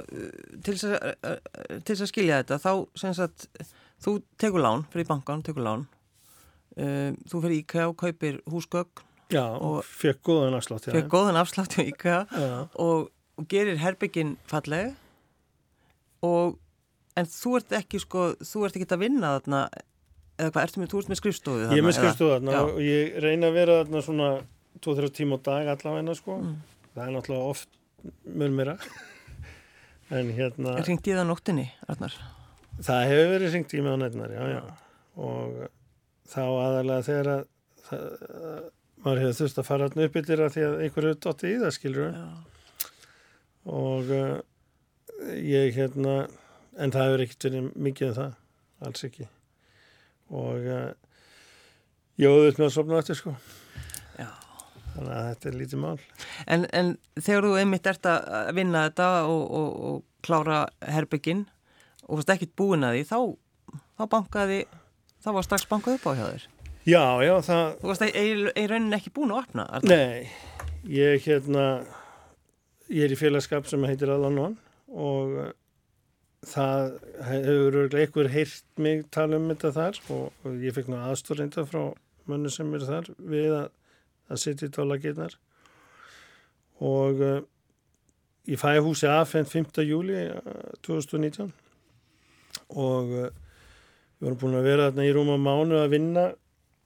til 0.63 0.75
þess 0.77 0.88
að, 0.88 2.04
að 2.06 2.12
skilja 2.12 2.41
þetta, 2.41 2.60
þá 2.63 3.01
sem 3.01 3.15
sagt, 3.17 3.47
þú 4.04 4.17
tekur 4.41 4.63
lán, 4.63 4.86
fyrir 4.93 5.10
bankan, 5.10 5.43
tekur 5.45 5.65
lán, 5.65 5.88
um, 6.77 7.17
þú 7.27 7.43
fyrir 7.45 7.58
íkja 7.60 7.88
og 7.91 7.97
kaupir 7.99 8.39
húsgögn. 8.51 9.08
Já, 9.32 9.45
og 9.47 9.84
fekk 9.88 10.25
góðan 10.27 10.58
afslátt. 10.58 10.89
Fekk 10.91 11.12
góðan 11.12 11.39
afslátt 11.39 11.77
í 11.80 11.88
íkja 11.93 12.25
og, 12.84 13.12
og 13.39 13.48
gerir 13.52 13.80
herbygginn 13.82 14.36
falleg 14.50 14.94
og, 16.26 16.58
en 17.17 17.30
þú 17.30 17.56
ert 17.60 17.78
ekki, 17.82 18.02
sko, 18.04 18.32
þú 18.46 18.65
ert 18.67 18.78
ekki 18.78 18.89
að 18.94 19.04
vinna 19.06 19.36
þarna, 19.38 19.62
eða 20.38 20.54
hvað, 20.54 20.65
ertu 20.65 20.82
með, 20.82 20.91
þú 20.91 21.02
ert 21.02 21.12
með 21.12 21.22
skrifstofu 21.22 21.63
þarna? 21.63 21.78
Ég 21.78 21.84
er 21.84 21.88
með 21.88 21.98
skrifstofu 22.00 22.34
þarna 22.36 22.63
og 22.65 22.82
ég 22.86 23.15
reyna 23.26 23.50
að 23.50 23.58
vera 23.58 23.80
þarna 23.82 24.04
svona 24.08 24.30
2-3 24.82 25.13
tíma 25.17 25.39
á 25.41 25.46
dag 25.48 25.72
allavegna 25.76 26.17
sko 26.17 26.38
mm. 26.41 26.54
það 26.94 27.04
er 27.06 27.15
náttúrulega 27.15 27.56
oft 27.56 27.82
mörmira 28.26 28.78
en 30.17 30.32
hérna 30.38 30.78
Ringt 30.82 31.10
í 31.10 31.17
það 31.17 31.28
nóttinni, 31.30 31.67
Arnar? 31.91 32.15
Það 32.82 33.04
hefur 33.12 33.34
verið 33.36 33.56
ringt 33.58 33.76
í 33.76 33.84
mig 33.84 33.94
á 33.94 33.98
nættinar, 34.02 34.34
já, 34.34 34.44
já 34.56 34.63
og 35.22 35.65
þá 36.32 36.44
aðalega 36.46 37.06
þegar 37.08 37.30
að 37.34 37.41
það, 37.88 38.06
maður 39.04 39.22
hefur 39.26 39.38
þurft 39.41 39.60
að 39.60 39.67
fara 39.67 39.88
alltaf 39.88 40.08
upp 40.08 40.17
yfir 40.22 40.44
að 40.46 40.56
því 40.56 40.65
að 40.67 40.78
einhverju 40.86 41.17
dotti 41.26 41.52
í 41.52 41.60
það, 41.62 41.74
skilur 41.78 42.08
og 43.69 44.12
uh, 44.15 44.39
ég 45.36 45.76
hérna 45.78 46.26
en 46.80 46.93
það 46.93 47.08
hefur 47.08 47.26
ekkert 47.26 47.47
verið 47.47 47.71
mikið 47.76 48.08
en 48.08 48.13
um 48.13 48.19
það, 48.19 48.38
alls 48.88 49.08
ekki. 49.08 49.28
Og 50.32 50.69
uh, 50.71 50.91
ég 52.21 52.32
auðvitað 52.32 52.63
með 52.63 52.69
að 52.69 52.78
sopna 52.78 53.02
þetta 53.02 53.19
sko. 53.19 53.36
Þannig 54.91 55.13
að 55.15 55.28
þetta 55.30 55.50
er 55.50 55.56
lítið 55.56 55.80
mál. 55.80 56.00
En, 56.52 56.65
en 56.76 56.89
þegar 57.15 57.47
þú 57.47 57.52
einmitt 57.62 57.88
ert 57.88 58.08
að 58.12 58.50
vinna 58.58 58.86
þetta 58.89 59.10
og, 59.32 59.43
og, 59.60 59.69
og 59.88 60.26
klára 60.26 60.58
herbygginn 60.84 61.45
og 62.08 62.19
varst 62.19 62.34
ekkit 62.36 62.56
búin 62.60 62.84
að 62.84 62.97
því 62.97 63.06
þá, 63.08 63.78
þá 64.02 64.04
bankaði 64.12 64.60
þá 65.24 65.30
var 65.38 65.47
strax 65.47 65.67
bankað 65.69 65.97
upp 66.00 66.10
á 66.10 66.17
hjá 66.17 66.26
þér. 66.26 66.47
Já, 66.82 67.04
já, 67.21 67.34
það 67.45 67.65
Þú 67.80 67.91
varst 67.91 68.06
í 68.10 68.65
rauninni 68.67 68.97
ekki 68.97 69.13
búin 69.15 69.32
að 69.32 69.43
opna 69.45 69.67
Arna. 69.78 69.95
Nei, 69.95 70.28
ég 70.89 71.28
hérna 71.28 71.65
ég 72.91 73.08
er 73.08 73.15
í 73.15 73.19
félagskap 73.19 73.67
sem 73.69 73.84
heitir 73.88 74.12
Alanón 74.13 74.58
og 74.91 75.36
það 76.51 76.95
hefur 77.27 77.77
eitthvað 77.95 78.32
heyrt 78.34 78.65
mig 78.82 79.06
tala 79.13 79.38
um 79.38 79.51
þetta 79.51 79.75
þar 79.75 79.99
og, 80.15 80.32
og 80.43 80.63
ég 80.63 80.75
fekk 80.75 80.89
náða 80.91 81.12
aðstór 81.13 81.45
frá 81.69 81.84
mönnu 82.30 82.51
sem 82.54 82.73
er 82.75 82.88
þar 82.88 83.13
við 83.17 83.54
að 83.60 83.69
að 84.32 84.41
sitja 84.41 84.69
í 84.69 84.73
tólaginnar 84.73 85.38
og 86.82 87.21
uh, 87.21 87.39
ég 88.49 88.60
fæði 88.62 88.84
húsi 88.86 89.10
aðfenn 89.10 89.49
5. 89.49 89.82
júli 89.86 90.25
2019 90.88 91.51
og 92.71 93.12
uh, 93.12 93.32
við 94.19 94.27
vorum 94.27 94.41
búin 94.43 94.60
að 94.60 94.69
vera 94.69 94.89
þarna 94.89 95.08
í 95.08 95.15
rúma 95.15 95.39
mánu 95.41 95.82
að 95.82 95.95
vinna 95.95 96.27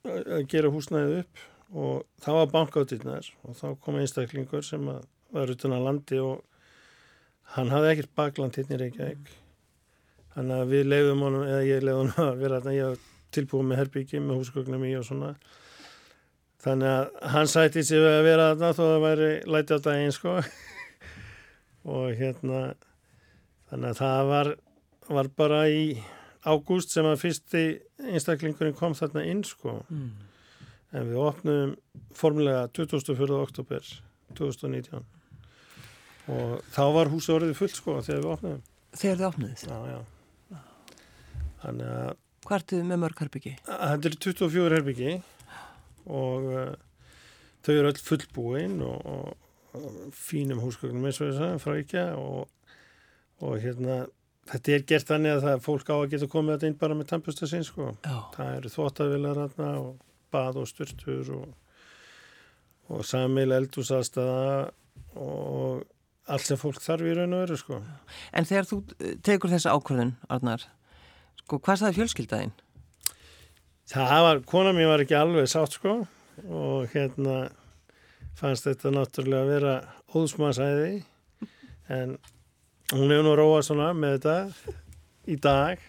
að 0.06 0.46
gera 0.50 0.72
húsnæðið 0.72 1.20
upp 1.22 1.44
og 1.76 2.02
það 2.22 2.40
var 2.40 2.52
bankáttirnar 2.54 3.30
og 3.44 3.58
þá 3.58 3.66
kom 3.82 4.00
einstaklingur 4.00 4.66
sem 4.66 4.84
að 4.90 5.04
var 5.34 5.50
utan 5.52 5.74
að 5.76 5.84
landi 5.86 6.20
og 6.22 6.44
hann 7.56 7.72
hafði 7.72 7.92
ekkert 7.92 8.14
bakland 8.18 8.56
hérna 8.58 8.76
í 8.76 8.80
Reykjavík. 8.82 9.28
Þannig 10.36 10.62
að 10.62 10.72
við 10.72 10.88
leiðum 10.90 11.22
honum 11.24 11.46
eða 11.46 11.62
ég 11.66 11.84
leiðum 11.84 12.02
honum 12.02 12.26
að 12.30 12.42
vera 12.42 12.60
þarna 12.60 12.74
ég 12.76 13.06
tilbúið 13.36 13.68
með 13.68 13.80
herbyggi 13.82 14.22
með 14.22 14.40
húsgögnum 14.40 14.84
í 14.88 14.92
og 14.98 15.06
svona. 15.08 15.32
Þannig 16.66 16.92
að 16.92 17.32
hann 17.34 17.50
sætti 17.50 17.84
við 17.86 18.08
að 18.10 18.26
vera 18.26 18.50
þarna 18.52 18.74
þó 18.76 18.82
að 18.82 18.92
það 18.92 19.06
væri 19.06 19.30
læti 19.54 19.76
á 19.76 19.78
daginn 19.86 20.14
sko. 20.16 20.36
Og 21.96 22.06
hérna 22.18 22.60
þannig 23.70 23.90
að 23.92 23.98
það 24.00 24.30
var, 24.32 24.52
var 25.18 25.32
bara 25.38 25.60
í 25.70 25.82
ágúst 26.46 26.94
sem 26.94 27.06
að 27.06 27.20
fyrsti 27.22 27.64
einstaklingurinn 28.02 28.76
kom 28.78 28.94
þarna 28.98 29.26
inn 29.26 29.44
sko. 29.46 29.80
Mm. 29.90 30.24
en 30.96 31.08
við 31.10 31.18
opnum 31.18 31.72
formulega 32.14 32.68
24. 32.72 33.26
oktober 33.42 33.88
2019 34.38 35.15
og 36.32 36.56
þá 36.74 36.82
var 36.96 37.10
húsi 37.12 37.32
orðið 37.34 37.56
fullt 37.58 37.78
sko 37.78 37.98
þegar 38.02 38.22
við 38.24 38.32
opnum 38.34 38.62
Þegar 38.96 39.18
þið 39.18 39.26
þannig 41.62 41.90
að 41.92 42.14
Hvað 42.46 42.60
ertu 42.60 42.76
með 42.86 43.00
mörg 43.02 43.20
herbyggi? 43.24 43.52
þetta 43.66 44.08
eru 44.08 44.18
24 44.22 44.76
herbyggi 44.76 45.14
og 46.06 46.44
uh, 46.52 46.74
þau 47.66 47.72
eru 47.74 47.90
öll 47.90 48.02
fullbúin 48.06 48.76
og, 48.86 49.08
og, 49.10 49.32
og 49.74 49.96
fínum 50.14 50.60
húsgögnum 50.62 51.08
eins 51.08 51.18
og 51.18 51.32
þess 51.32 51.42
að 51.42 51.56
frá 51.64 51.74
ekki 51.80 52.04
og, 52.14 52.46
og 53.42 53.58
hérna 53.64 54.04
þetta 54.46 54.76
er 54.76 54.86
gert 54.92 55.10
þannig 55.10 55.34
að 55.34 55.46
það 55.48 55.64
fólk 55.66 55.90
á 55.90 55.96
að 55.96 56.08
geta 56.14 56.30
komið 56.30 56.54
þetta 56.54 56.70
inn 56.70 56.78
bara 56.84 56.98
með 56.98 57.10
tampusta 57.10 57.50
sinn 57.50 57.66
sko 57.66 57.90
Já. 58.06 58.16
það 58.36 58.52
eru 58.60 58.72
þvóttavilar 58.76 59.42
hérna 59.42 59.70
og 59.82 59.92
bað 60.34 60.60
og 60.62 60.70
styrtur 60.70 61.32
og, 61.40 61.50
og 62.94 63.04
samil 63.06 63.48
eldúsastaða 63.56 64.70
og 65.18 65.82
allt 66.26 66.46
sem 66.46 66.58
fólk 66.60 66.80
þarf 66.82 67.06
í 67.06 67.14
raun 67.16 67.34
og 67.36 67.44
veru 67.44 67.58
sko 67.60 67.80
En 68.32 68.48
þegar 68.48 68.68
þú 68.70 68.80
eh, 68.98 69.16
tekur 69.26 69.52
þessa 69.52 69.74
ákvörðun, 69.76 70.14
Arnar, 70.32 70.64
sko, 71.42 71.60
hvað 71.60 71.82
staði 71.82 71.98
fjölskyldaðinn? 72.00 72.54
Það 73.86 74.24
var, 74.26 74.40
kona 74.50 74.72
mér 74.74 74.90
var 74.90 75.04
ekki 75.04 75.14
alveg 75.18 75.46
sátt 75.50 75.76
sko 75.78 76.00
og 76.46 76.90
hérna 76.92 77.46
fannst 78.36 78.66
þetta 78.66 78.92
náttúrulega 78.92 79.44
að 79.44 79.52
vera 79.54 79.74
óðsmannsæði 80.12 80.90
en 81.94 82.16
hún 82.92 83.12
hefur 83.14 83.24
nú 83.24 83.36
róað 83.38 83.62
svona 83.68 83.92
með 83.96 84.18
þetta 84.18 84.74
í 85.30 85.36
dag 85.42 85.82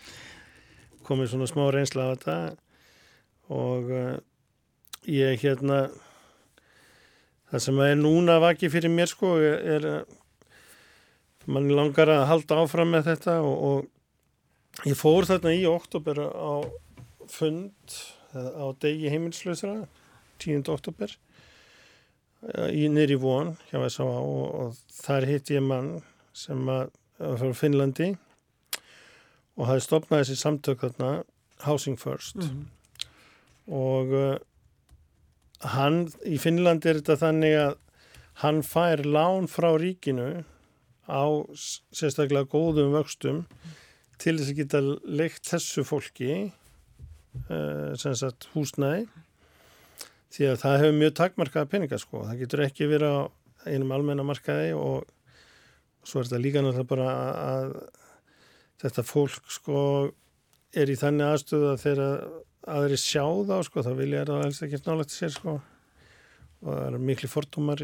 komið 1.07 1.33
svona 1.33 1.49
smá 1.49 1.65
reynsla 1.73 2.07
á 2.07 2.11
þetta 2.13 2.37
og 3.57 3.91
uh, 3.91 4.13
ég 5.07 5.41
hérna 5.43 5.87
það 7.51 7.63
sem 7.65 7.83
er 7.85 7.99
núna 7.99 8.39
vakið 8.43 8.73
fyrir 8.75 8.93
mér 8.93 9.11
sko 9.11 9.35
er, 9.39 9.59
er 9.77 9.89
að 9.91 10.15
mann 11.47 11.69
langar 11.71 12.11
að 12.11 12.25
halda 12.31 12.59
áfram 12.63 12.91
með 12.93 13.11
þetta 13.11 13.37
og, 13.45 13.55
og 13.69 14.87
ég 14.89 14.97
fór 14.99 15.27
þarna 15.29 15.55
í 15.55 15.63
oktober 15.69 16.21
á 16.27 16.53
fund 17.31 17.97
á 18.35 18.65
degi 18.81 19.09
heimilslausra 19.11 19.87
10. 20.43 20.67
oktober 20.69 21.15
í 22.69 22.85
nýri 22.93 23.17
von 23.19 23.55
hjá 23.71 23.79
S.A.A. 23.87 24.19
Og, 24.21 24.45
og 24.61 24.99
þar 24.99 25.27
hitt 25.29 25.51
ég 25.51 25.63
mann 25.65 25.97
sem 26.37 26.67
að, 26.69 26.91
að 27.17 27.39
frá 27.41 27.55
Finnlandi 27.57 28.11
og 29.57 29.65
hafði 29.71 29.85
stopnað 29.87 30.23
þessi 30.23 30.41
samtök 30.43 30.83
þarna 30.85 31.11
Housing 31.65 31.97
First 31.97 32.37
og 33.67 34.13
uh, 34.13 34.37
hann 35.73 36.05
í 36.27 36.37
Finnlandi 36.41 36.91
er 36.91 37.01
þetta 37.01 37.17
þannig 37.23 37.57
að 37.63 37.73
hann 38.43 38.61
fær 38.61 39.01
lán 39.07 39.49
frá 39.49 39.71
ríkinu 39.81 40.43
á 41.07 41.25
sérstaklega 41.55 42.49
góðum 42.51 42.93
vöxtum 42.95 43.43
til 44.21 44.37
þess 44.37 44.51
að 44.51 44.59
geta 44.61 44.81
leikt 44.83 45.47
þessu 45.47 45.83
fólki 45.87 46.31
uh, 47.47 47.93
sem 47.99 48.15
sagt 48.17 48.49
húsnæði. 48.53 49.07
Því 50.33 50.49
að 50.51 50.61
það 50.63 50.79
hefur 50.81 50.97
mjög 50.97 51.13
takmarkaða 51.17 51.71
peninga 51.71 51.99
sko, 52.01 52.25
það 52.27 52.41
getur 52.43 52.65
ekki 52.65 52.89
verið 52.91 53.15
á 53.15 53.21
einum 53.67 53.93
almennamarkaði 53.95 54.73
og 54.77 55.07
svo 56.07 56.21
er 56.21 56.27
þetta 56.29 56.41
líka 56.43 56.63
náttúrulega 56.63 56.91
bara 56.91 57.13
að 57.43 57.71
þetta 58.83 59.05
fólk 59.07 59.47
sko 59.51 59.79
er 60.77 60.91
í 60.91 60.97
þannig 60.99 61.31
aðstöðu 61.31 61.71
að 61.71 61.81
þeirra 61.83 62.09
aðri 62.67 62.99
sjá 62.99 63.23
þá 63.47 63.55
sko, 63.65 63.83
þá 63.85 63.91
vilja 63.97 64.25
það 64.27 64.43
helst 64.43 64.65
ekki 64.67 64.81
nálægt 64.85 65.15
sér 65.15 65.33
sko. 65.33 65.55
Og 66.57 66.67
það 66.67 66.85
eru 66.89 67.01
miklu 67.05 67.29
fordómar 67.31 67.83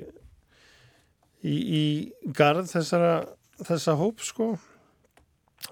í, 1.44 1.56
í 1.56 2.34
garð 2.36 2.72
þessara 2.72 3.14
þessa 3.64 3.98
hóp 4.00 4.24
sko. 4.24 4.54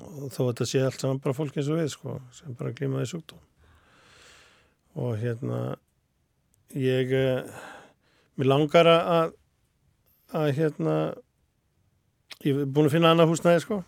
Og 0.01 0.31
þó 0.31 0.41
að 0.45 0.49
þetta 0.51 0.69
sé 0.69 0.83
allt 0.85 1.03
saman 1.03 1.21
bara 1.23 1.35
fólk 1.35 1.57
eins 1.57 1.69
og 1.71 1.81
við 1.81 1.91
sko, 1.93 2.17
sem 2.35 2.55
bara 2.57 2.71
glímaði 2.75 3.11
sjúkdóm. 3.11 3.41
Og 5.01 5.17
hérna 5.19 5.61
ég 6.75 7.11
eh, 7.15 7.47
mér 8.39 8.51
langar 8.53 8.87
að 8.91 9.37
að 10.31 10.53
hérna 10.55 10.95
ég 12.45 12.55
er 12.55 12.69
búin 12.71 12.87
að 12.87 12.95
finna 12.95 13.11
annað 13.11 13.33
húsnæði 13.33 13.63
sko. 13.65 13.81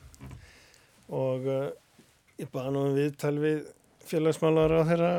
Og 1.13 1.48
uh, 1.48 1.69
ég 2.39 2.50
baði 2.52 2.74
nú 2.74 2.84
um 2.89 2.98
viðtal 2.98 3.36
við 3.39 3.63
félagsmálar 4.08 4.76
á 4.76 4.82
þeirra 4.89 5.13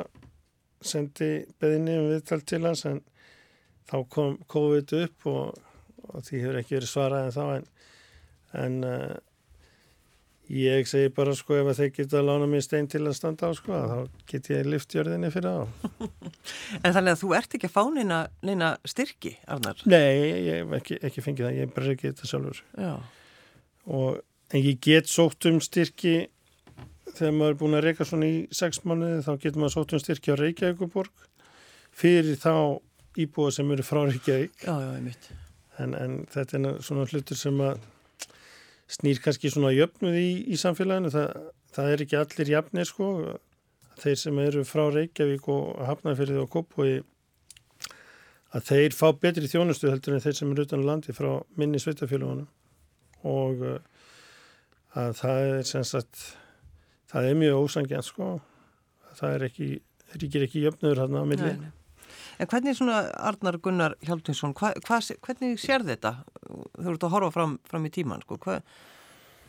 sendi 0.85 1.31
beðinni 1.61 1.97
um 2.01 2.11
viðtal 2.13 2.41
til 2.45 2.61
hans 2.67 2.85
en 2.89 3.01
þá 3.89 3.97
kom 4.13 4.37
COVID 4.51 4.95
upp 5.01 5.29
og, 5.31 5.63
og 6.11 6.27
því 6.27 6.43
hefur 6.43 6.59
ekki 6.61 6.77
verið 6.79 6.91
svarað 6.91 7.29
en 7.29 7.37
þá 7.37 7.45
en, 7.55 7.71
en 8.65 8.77
uh, 8.89 9.15
ég 10.53 10.89
segi 10.89 11.09
bara 11.17 11.33
sko 11.37 11.57
ef 11.63 11.71
þeir 11.79 11.93
geta 11.97 12.19
að 12.21 12.29
lána 12.29 12.49
mér 12.51 12.65
stein 12.65 12.89
til 12.91 13.01
að 13.07 13.17
standa 13.17 13.49
á 13.49 13.53
sko 13.57 13.73
þá 13.73 13.97
get 14.29 14.51
ég 14.53 14.69
liftjörðinni 14.69 15.31
fyrir 15.33 15.49
á 15.49 15.65
En 16.85 16.93
þannig 16.93 17.15
að 17.15 17.23
þú 17.23 17.33
ert 17.39 17.57
ekki 17.57 17.71
að 17.71 17.75
fá 17.79 17.83
neina, 17.95 18.21
neina 18.45 18.75
styrki, 18.85 19.37
Arnar? 19.49 19.81
Nei, 19.89 20.45
ég 20.45 20.61
hef 20.61 20.77
ekki, 20.81 21.01
ekki 21.09 21.25
fengið 21.25 21.49
það, 21.49 21.59
ég 21.63 21.75
bara 21.77 21.93
ekki 21.95 22.11
þetta 22.11 22.31
sjálfur 22.31 22.63
Já. 22.77 22.95
og 23.89 24.23
en 24.55 24.65
ég 24.65 24.81
get 24.85 25.09
sótt 25.11 25.49
um 25.49 25.61
styrki 25.65 26.17
þegar 27.15 27.37
maður 27.39 27.55
er 27.55 27.61
búin 27.63 27.79
að 27.79 27.87
reyka 27.89 28.09
svona 28.09 28.29
í 28.29 28.37
sex 28.55 28.83
mánuði 28.85 29.23
þá 29.25 29.33
getur 29.39 29.63
maður 29.63 29.77
sótt 29.79 29.95
um 29.97 30.03
styrki 30.03 30.35
á 30.35 30.41
Reykjavíkuborg 30.41 31.29
fyrir 31.95 32.37
þá 32.43 32.55
íbúa 33.23 33.55
sem 33.55 33.71
eru 33.71 33.87
frá 33.87 34.03
Reykjavík 34.11 34.67
Já, 34.67 34.75
já, 34.75 34.91
ég 34.99 35.05
mitt. 35.09 35.31
En, 35.83 35.95
en 35.99 36.21
þetta 36.31 36.61
er 36.61 36.79
svona 36.85 37.07
hlutur 37.09 37.39
sem 37.39 37.61
að 37.65 37.83
snýr 38.95 39.21
kannski 39.25 39.51
svona 39.53 39.73
jöfnuð 39.75 40.19
í, 40.21 40.29
í 40.53 40.61
samfélaginu. 40.61 41.11
Það, 41.15 41.49
það 41.75 41.91
er 41.93 42.05
ekki 42.05 42.21
allir 42.21 42.53
jafnir 42.55 42.89
sko. 42.89 43.09
Þeir 44.03 44.21
sem 44.21 44.39
eru 44.43 44.65
frá 44.67 44.85
Reykjavík 44.91 45.49
og 45.55 45.83
Hafnarfyrði 45.89 46.41
og 46.43 46.51
Kópói 46.53 46.95
að 48.55 48.69
þeir 48.69 48.95
fá 48.95 49.07
betri 49.19 49.51
þjónustu 49.51 49.91
heldur 49.91 50.17
en 50.17 50.23
þeir 50.23 50.37
sem 50.39 50.51
eru 50.55 50.67
utan 50.67 50.85
landi 50.87 51.15
frá 51.15 51.31
minni 51.59 51.81
sveitafélagunum 51.83 52.47
og 53.27 53.63
uh, 53.67 53.79
að 54.95 55.15
það 55.19 55.47
er 55.51 55.65
sem 55.67 55.87
sagt 55.87 56.27
það 57.11 57.31
er 57.31 57.41
mjög 57.41 57.65
ósangjant 57.65 58.07
sko. 58.07 58.29
Það 59.15 59.37
er 59.37 59.47
ekki, 59.49 59.71
ríkir 60.19 60.47
ekki 60.47 60.63
jöfnuður 60.67 61.05
hann 61.05 61.19
á 61.19 61.25
milli. 61.27 61.55
Nei, 61.55 61.67
nei. 61.67 61.84
En 62.39 62.51
hvernig 62.51 62.77
svona 62.79 63.05
Arnar 63.15 63.59
Gunnar 63.63 63.97
hva, 64.03 64.73
hvernig 64.83 65.61
sér 65.63 65.85
þetta? 65.87 66.17
Þú 66.45 66.91
ert 66.93 67.07
að 67.07 67.15
horfa 67.15 67.33
fram, 67.35 67.59
fram 67.69 67.87
í 67.87 67.93
tíman, 67.95 68.25
sko. 68.27 68.39
Hva, 68.43 68.61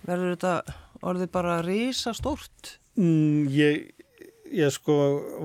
verður 0.05 0.35
þetta 0.35 0.55
orðið 1.05 1.31
bara 1.33 1.59
risa 1.65 2.13
stórt? 2.15 2.77
Mm, 2.99 3.47
ég, 3.51 4.05
ég 4.55 4.73
sko 4.73 4.95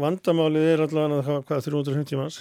vandamálið 0.00 0.68
er 0.74 0.84
allavega 0.86 1.24
hvað, 1.26 1.40
hvað 1.48 1.64
350 1.70 2.20
manns 2.20 2.40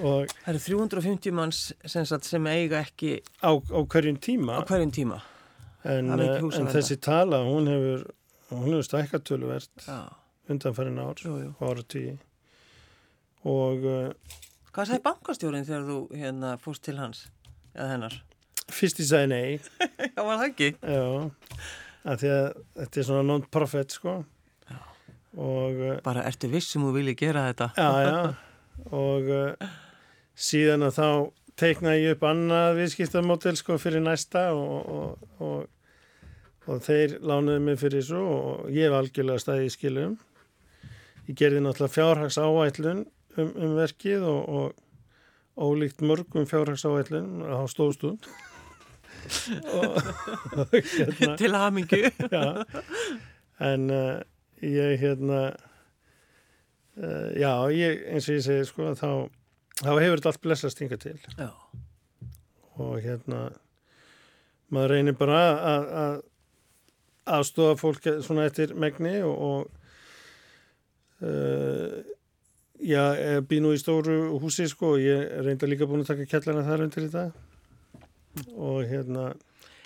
og 0.00 0.30
Það 0.32 0.50
eru 0.54 0.62
350 0.64 1.34
manns 1.36 1.62
sem, 1.84 2.06
sagt, 2.08 2.28
sem 2.28 2.46
eiga 2.48 2.80
ekki 2.80 3.18
á, 3.44 3.52
á 3.52 3.80
hverjum 3.84 4.16
tíma 4.16 4.56
á 4.56 4.62
hverjum 4.64 4.92
tíma. 4.94 5.20
en, 5.84 6.08
eh, 6.16 6.38
en 6.40 6.70
þessi 6.72 6.96
tala 7.04 7.42
hún 7.44 7.68
hefur, 7.68 8.06
hún 8.48 8.70
hefur 8.70 8.86
stækkað 8.88 9.26
töluvert 9.28 9.84
Já, 9.84 10.08
undanfærin 10.48 11.02
ár 11.02 11.20
og 11.28 11.60
áratví 11.60 12.16
og 13.44 13.84
uh, 13.88 14.40
Hvað 14.74 14.88
sagði 14.90 15.02
bankastjórin 15.04 15.66
þegar 15.68 15.84
þú 15.86 15.98
hérna 16.18 16.54
fórst 16.62 16.82
til 16.86 16.96
hans 16.98 17.26
eða 17.74 17.90
hennar? 17.94 18.16
fyrst 18.74 19.00
í 19.02 19.06
sagði 19.06 19.28
nei 19.30 19.58
Já, 20.16 20.20
var 20.24 20.38
það 20.40 20.46
ekki? 20.48 20.70
já, 20.80 21.04
að 22.08 22.22
því 22.22 22.30
að 22.34 22.46
þetta 22.80 23.00
er 23.02 23.06
svona 23.10 23.26
non-profit 23.28 23.94
sko 23.98 24.14
og 25.34 25.80
uh, 25.82 25.94
Bara 26.06 26.24
ertu 26.28 26.48
viss 26.52 26.70
sem 26.74 26.82
þú 26.84 26.92
vilji 26.96 27.16
gera 27.24 27.46
þetta? 27.50 27.70
já, 27.76 27.90
já 28.08 28.18
og 28.90 29.28
uh, 29.30 29.68
síðan 30.34 30.82
að 30.88 30.96
þá 30.98 31.06
teikna 31.60 31.92
ég 31.94 32.16
upp 32.16 32.24
annað 32.26 32.80
viðskiptamódel 32.80 33.54
sko 33.60 33.76
fyrir 33.78 34.02
næsta 34.02 34.48
og, 34.58 34.88
og, 34.90 35.28
og, 35.38 35.68
og 36.66 36.80
þeir 36.82 37.14
lánuðu 37.22 37.60
mig 37.62 37.78
fyrir 37.78 38.00
þessu 38.02 38.18
og 38.18 38.64
ég 38.74 38.88
hef 38.88 38.96
algjörlega 38.98 39.44
staðið 39.44 39.68
í 39.68 39.74
skilum 39.76 40.16
ég 41.28 41.38
gerði 41.38 41.62
náttúrulega 41.62 41.94
fjárhags 41.94 42.40
áætlun 42.42 43.04
um, 43.38 43.52
um 43.54 43.76
verkið 43.78 44.24
og, 44.28 44.48
og 44.48 44.74
ólíkt 45.54 46.02
mörgum 46.02 46.48
fjárhags 46.50 46.84
áætlun 46.86 47.44
á 47.46 47.62
stóðstund 47.70 48.26
og, 49.78 50.00
og 50.58 50.74
hérna 50.74 51.36
Til 51.40 51.54
hamingu. 51.54 52.00
já, 52.34 52.64
en 53.60 53.90
uh, 53.90 54.20
ég 54.60 54.98
hérna 55.00 55.40
uh, 56.98 57.30
já, 57.38 57.52
ég, 57.72 58.02
eins 58.10 58.28
og 58.28 58.38
ég 58.38 58.44
segi 58.44 58.68
sko, 58.68 58.92
þá, 58.98 59.10
þá 59.80 59.90
hefur 59.92 60.18
þetta 60.18 60.32
allt 60.32 60.44
blessast 60.44 60.82
hinga 60.82 60.98
til 61.00 61.18
Já. 61.38 61.50
og 62.76 62.98
hérna 63.04 63.46
maður 64.74 64.96
reynir 64.96 65.16
bara 65.18 65.40
að 65.70 66.22
aðstofa 67.24 67.78
fólk 67.80 68.08
svona 68.24 68.48
eftir 68.48 68.74
megni 68.76 69.20
og, 69.24 69.34
og 69.38 69.62
uh, 71.24 72.13
já, 72.84 73.02
ég 73.16 73.48
bý 73.48 73.60
nú 73.64 73.72
í 73.74 73.80
stóru 73.80 74.36
húsi 74.42 74.68
sko 74.70 74.94
og 74.96 75.02
ég 75.02 75.24
reynda 75.46 75.68
líka 75.70 75.88
búin 75.88 76.04
að 76.04 76.12
taka 76.12 76.28
kjallarna 76.30 76.66
þar 76.68 76.84
undir 76.86 77.08
þetta 77.08 77.24
og 78.58 78.84
hérna 78.90 79.32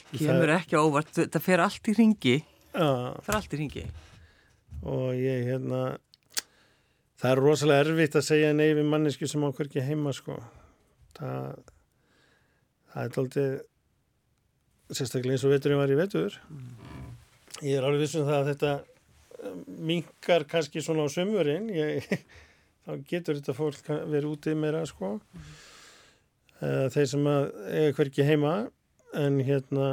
Kemur 0.08 0.48
ekki 0.54 0.78
á 0.78 0.80
óvart, 0.80 1.10
þetta 1.12 1.40
fer 1.44 1.60
allt 1.60 1.88
í 1.90 1.94
ringi, 1.98 2.36
já, 2.72 2.90
fer 3.26 3.36
allt 3.36 3.52
í 3.52 3.58
ringi. 3.60 3.82
og 4.88 5.10
ég 5.12 5.44
hérna 5.50 5.82
það 7.20 7.32
er 7.32 7.42
rosalega 7.42 7.84
erfitt 7.84 8.16
að 8.16 8.28
segja 8.30 8.54
nei 8.56 8.70
við 8.78 8.86
mannesku 8.88 9.28
sem 9.28 9.44
á 9.44 9.50
hverki 9.52 9.84
heima 9.84 10.14
sko. 10.16 10.38
Það 11.18 11.58
það 12.88 13.02
er 13.04 13.18
aldrei 13.22 13.48
sérstaklega 14.88 15.36
eins 15.36 15.44
og 15.44 15.52
veturinn 15.52 15.82
var 15.82 15.92
í 15.92 15.98
vetur. 15.98 16.38
Ég 17.60 17.76
er 17.76 17.84
alveg 17.84 18.06
vissum 18.06 18.24
það 18.28 18.38
að 18.38 18.50
þetta 18.52 18.72
minkar 19.90 20.46
kannski 20.48 20.82
svona 20.82 21.04
á 21.04 21.08
sömurinn 21.12 21.68
ég, 21.74 22.06
þá 22.88 22.92
getur 23.12 23.38
þetta 23.38 23.56
fólk 23.56 23.92
verið 23.92 24.30
úti 24.32 24.56
meira 24.56 24.82
sko 24.88 25.18
mm. 25.20 25.48
þeir 26.94 27.10
sem 27.12 27.28
að 27.28 27.50
eiga 27.68 27.96
hverki 28.00 28.26
heima 28.26 28.54
en 29.16 29.38
hérna 29.44 29.90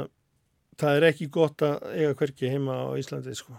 það 0.80 0.98
er 0.98 1.10
ekki 1.10 1.28
gott 1.32 1.64
að 1.64 1.84
eiga 1.92 2.16
hverki 2.16 2.50
heima 2.52 2.80
á 2.88 2.96
Íslandi 2.96 3.36
sko 3.36 3.58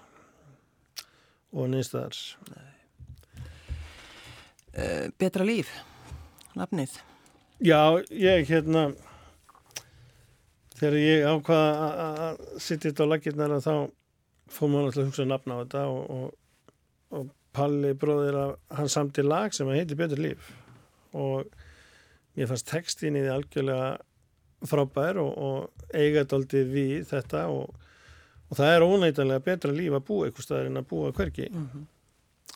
og 1.53 1.69
neinstæðar 1.71 2.17
Uh, 4.77 5.07
betra 5.17 5.41
líf, 5.41 5.71
nafnið. 6.53 6.99
Já, 7.65 7.97
ég 8.13 8.43
hérna 8.45 8.91
þegar 10.77 10.97
ég 11.01 11.23
ákvaða 11.25 11.87
að 12.27 12.43
sitja 12.61 12.91
þetta 12.91 13.07
á 13.09 13.11
lakirnar 13.15 13.55
þá 13.65 13.71
fór 14.53 14.69
maður 14.69 14.91
alltaf 14.91 15.01
að 15.01 15.07
hugsa 15.09 15.25
nafna 15.25 15.57
á 15.57 15.61
þetta 15.63 15.81
og, 15.89 16.03
og 16.13 16.46
Palli 17.57 17.93
bróðir 17.97 18.37
að 18.37 18.51
hann 18.77 18.91
samti 18.93 19.25
lag 19.25 19.55
sem 19.55 19.69
að 19.69 19.81
heiti 19.81 19.97
Betur 19.97 20.21
líf. 20.21 20.51
Og 21.17 21.49
mér 22.37 22.51
fannst 22.51 22.69
textin 22.69 23.17
í 23.17 23.23
því 23.25 23.33
algjörlega 23.33 23.89
frábær 24.65 25.19
og, 25.21 25.31
og 25.37 25.87
eigat 25.95 26.33
aldrei 26.33 26.63
við 26.69 27.07
þetta 27.11 27.45
og, 27.53 27.73
og 28.49 28.57
það 28.57 28.73
er 28.73 28.85
óneitanlega 28.85 29.45
betra 29.45 29.73
líf 29.73 29.97
að 29.97 30.05
búa 30.07 30.27
eitthvað 30.27 30.47
staðar 30.47 30.69
en 30.71 30.81
að 30.81 30.87
búa 30.91 31.13
hverki 31.13 31.49
Mm 31.51 31.67
-hmm. 31.73 31.83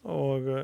og 0.10 0.48
uh, 0.50 0.64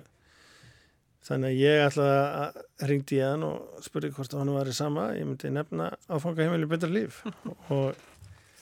þannig 1.28 1.50
að 1.50 1.62
ég 1.62 2.00
að 2.00 2.88
ringdi 2.90 3.18
í 3.20 3.24
hann 3.24 3.44
og 3.44 3.84
spurði 3.84 4.12
hvort 4.16 4.34
hann 4.34 4.54
var 4.54 4.68
í 4.68 4.74
sama. 4.74 5.10
Ég 5.18 5.28
myndi 5.28 5.52
nefna 5.52 5.92
áfangaheimili 6.08 6.70
betra 6.70 6.90
líf. 6.90 7.24
Og 7.76 7.96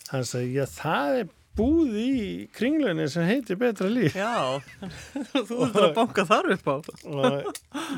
hann 0.10 0.26
sagði 0.26 0.56
já 0.58 0.66
það 0.66 1.20
er 1.20 1.28
búð 1.56 1.96
í 2.00 2.16
kringlunni 2.56 3.08
sem 3.12 3.28
heitir 3.28 3.60
betra 3.60 3.88
líf. 3.92 4.16
Já, 4.18 4.60
þú 5.48 5.62
ert 5.68 5.80
að 5.82 5.94
banka 5.96 6.26
þar 6.28 6.52
upp 6.56 6.68
á. 6.68 6.76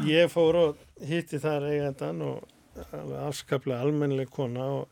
ég 0.07 0.29
fór 0.31 0.59
og 0.61 0.83
hitti 1.07 1.39
þar 1.41 1.67
eigandan 1.71 2.21
og 2.25 2.45
afskaplega 3.23 3.81
almennileg 3.81 4.29
kona 4.33 4.67
og 4.81 4.87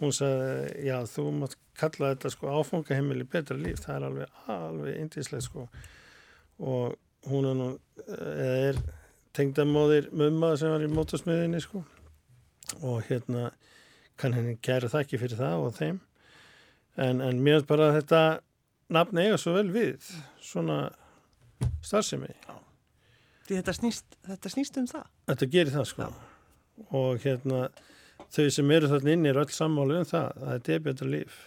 hún 0.00 0.14
sagði 0.14 0.86
já 0.86 0.96
þú 1.10 1.26
mátt 1.42 1.58
kalla 1.78 2.12
þetta 2.14 2.32
sko 2.32 2.54
áfangaheimili 2.58 3.28
betra 3.28 3.58
líf. 3.58 3.82
Það 3.84 3.96
er 3.96 4.08
alveg 4.08 4.42
alveg 4.54 5.00
indíslega 5.02 5.44
sko. 5.44 5.68
Og 6.58 6.96
hún 7.28 7.50
er 7.50 7.58
nú 7.58 7.70
eða 8.08 8.58
er 8.70 8.82
tengdamóðir 9.36 10.10
mumma 10.16 10.54
sem 10.58 10.72
var 10.72 10.82
í 10.82 10.90
mótasmiðinni 10.90 11.62
sko. 11.62 11.84
Og 12.82 13.02
hérna 13.08 13.50
kann 14.18 14.34
henni 14.34 14.56
gæra 14.64 14.90
þakki 14.90 15.20
fyrir 15.20 15.38
það 15.38 15.66
og 15.68 15.76
þeim 15.76 16.00
en, 16.98 17.20
en 17.22 17.42
mér 17.44 17.64
bara 17.68 17.92
þetta 17.96 18.22
nafn 18.94 19.20
eiga 19.22 19.38
svo 19.40 19.54
vel 19.58 19.68
við 19.74 20.08
svona 20.42 20.88
starfsemi 21.84 22.32
Því 23.48 23.56
þetta 23.62 23.72
snýst, 23.78 24.16
þetta 24.28 24.50
snýst 24.52 24.76
um 24.76 24.86
það. 24.90 25.04
þetta 25.30 25.46
gerir 25.54 25.72
það 25.78 25.86
sko 25.92 26.08
og 26.94 27.22
hérna 27.24 27.62
þau 28.28 28.44
sem 28.52 28.70
eru 28.76 28.90
þarna 28.92 29.14
inn 29.16 29.26
er 29.30 29.40
öll 29.40 29.52
sammálu 29.54 29.96
um 30.02 30.08
það 30.08 30.28
að 30.42 30.50
þetta 30.52 30.74
er 30.76 30.84
betra 30.88 31.08
líf 31.14 31.38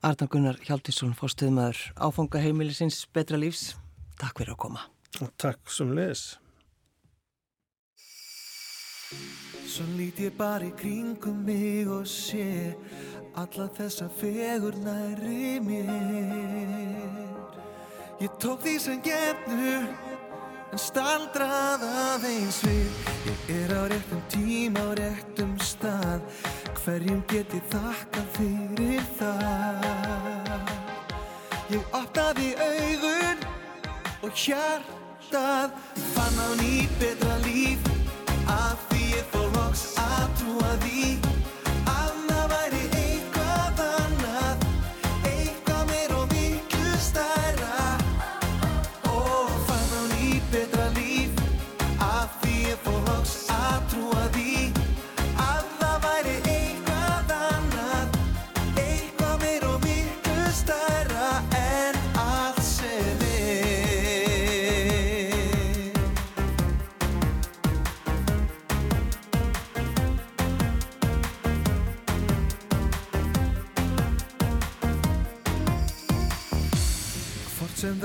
Arnar 0.00 0.28
Gunnar 0.32 0.56
Hjaltísson, 0.64 1.10
fórstuðmaður 1.12 1.80
áfangaheimilisins 2.00 3.02
betra 3.12 3.36
lífs. 3.36 3.74
Takk 4.16 4.38
fyrir 4.40 4.54
að 4.54 4.60
koma. 4.62 4.86
og 5.20 5.28
takk 5.40 5.68
sem 5.72 5.90
leðis 5.96 6.22
Svo 9.70 9.84
lít 9.98 10.18
ég 10.22 10.32
bara 10.38 10.66
í 10.66 10.70
kringum 10.78 11.42
mig 11.46 11.88
og 11.90 12.06
sé 12.08 12.72
alla 13.34 13.68
þessa 13.76 14.08
fegur 14.18 14.74
næri 14.84 15.60
mér. 15.62 17.28
Ég 18.20 18.30
tók 18.42 18.60
því 18.64 18.74
sem 18.82 19.00
gefnu 19.04 19.74
en 20.70 20.78
staldrað 20.78 21.84
aðeins 21.86 22.60
við. 22.66 22.90
Ég 23.30 23.38
er 23.54 23.74
á 23.76 23.82
réttum 23.90 24.22
tíma 24.32 24.82
á 24.82 24.90
réttum 24.98 25.54
stað, 25.62 26.20
hverjum 26.82 27.22
get 27.30 27.54
ég 27.54 27.64
þakkað 27.72 28.26
fyrir 28.36 29.04
það. 29.20 30.74
Ég 31.70 31.82
opnaði 31.94 32.54
augun 32.58 33.44
og 34.26 34.32
hjartað 34.34 35.76
fann 36.14 36.38
á 36.42 36.48
nýtt 36.60 36.98
betra 36.98 37.36
líf 37.46 37.86
af 38.50 38.88
því 38.90 39.02
ég 39.14 39.28
fór 39.30 39.52
loks 39.54 39.84
að 40.02 40.26
trúa 40.40 40.72
því 40.82 41.39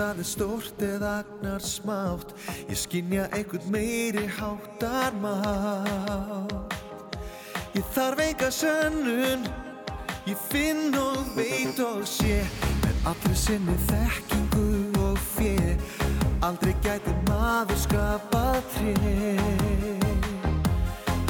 það 0.05 0.19
er 0.21 0.27
stórt 0.29 0.81
eða 0.85 1.11
agnar 1.23 1.63
smátt. 1.65 2.33
Ég 2.69 2.77
skinja 2.77 3.25
einhvern 3.33 3.71
meiri 3.73 4.25
háttar 4.37 5.15
mátt. 5.17 6.75
Ég 7.73 7.85
þarf 7.95 8.21
enga 8.21 8.49
sönnun. 8.53 9.47
Ég 10.29 10.37
finn 10.51 10.93
og 10.99 11.31
veit 11.37 11.79
og 11.81 12.05
sé. 12.09 12.43
Með 12.83 13.09
allir 13.11 13.37
sinni 13.39 13.77
þekkingu 13.89 14.67
og 15.07 15.17
fjö 15.35 15.73
Aldrei 16.45 16.75
gæti 16.85 17.13
maður 17.25 17.79
skapað 17.81 18.61
tré. 18.75 19.33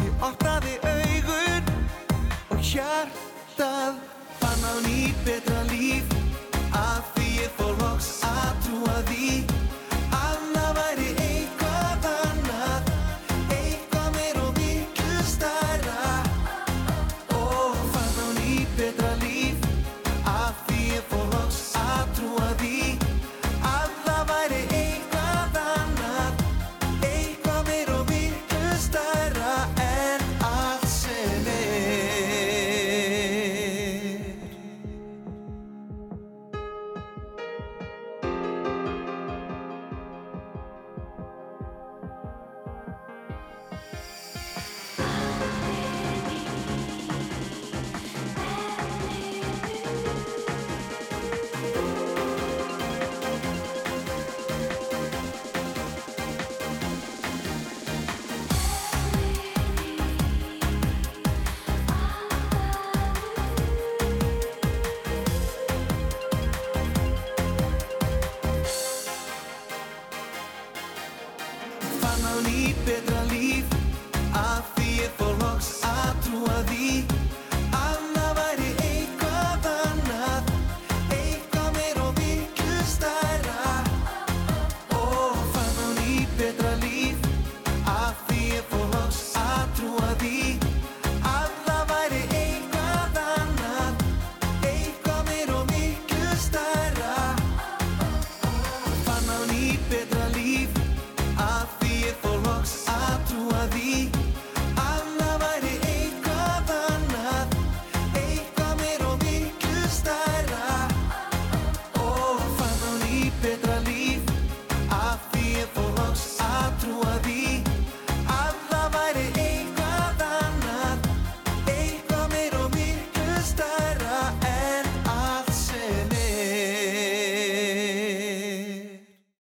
Ég 0.04 0.26
opnaði 0.26 0.76
augun 0.84 1.72
og 2.52 2.60
hjartað 2.60 4.02
Fann 4.42 4.68
á 4.68 4.74
nýtt 4.84 5.24
betra 5.24 5.64
líf. 5.72 6.12
Af 6.76 7.14
því 7.16 7.25
ég 7.36 7.52
fór 7.58 7.76
loks 7.82 8.10
að 8.28 8.52
trúa 8.66 8.98
því 9.10 9.30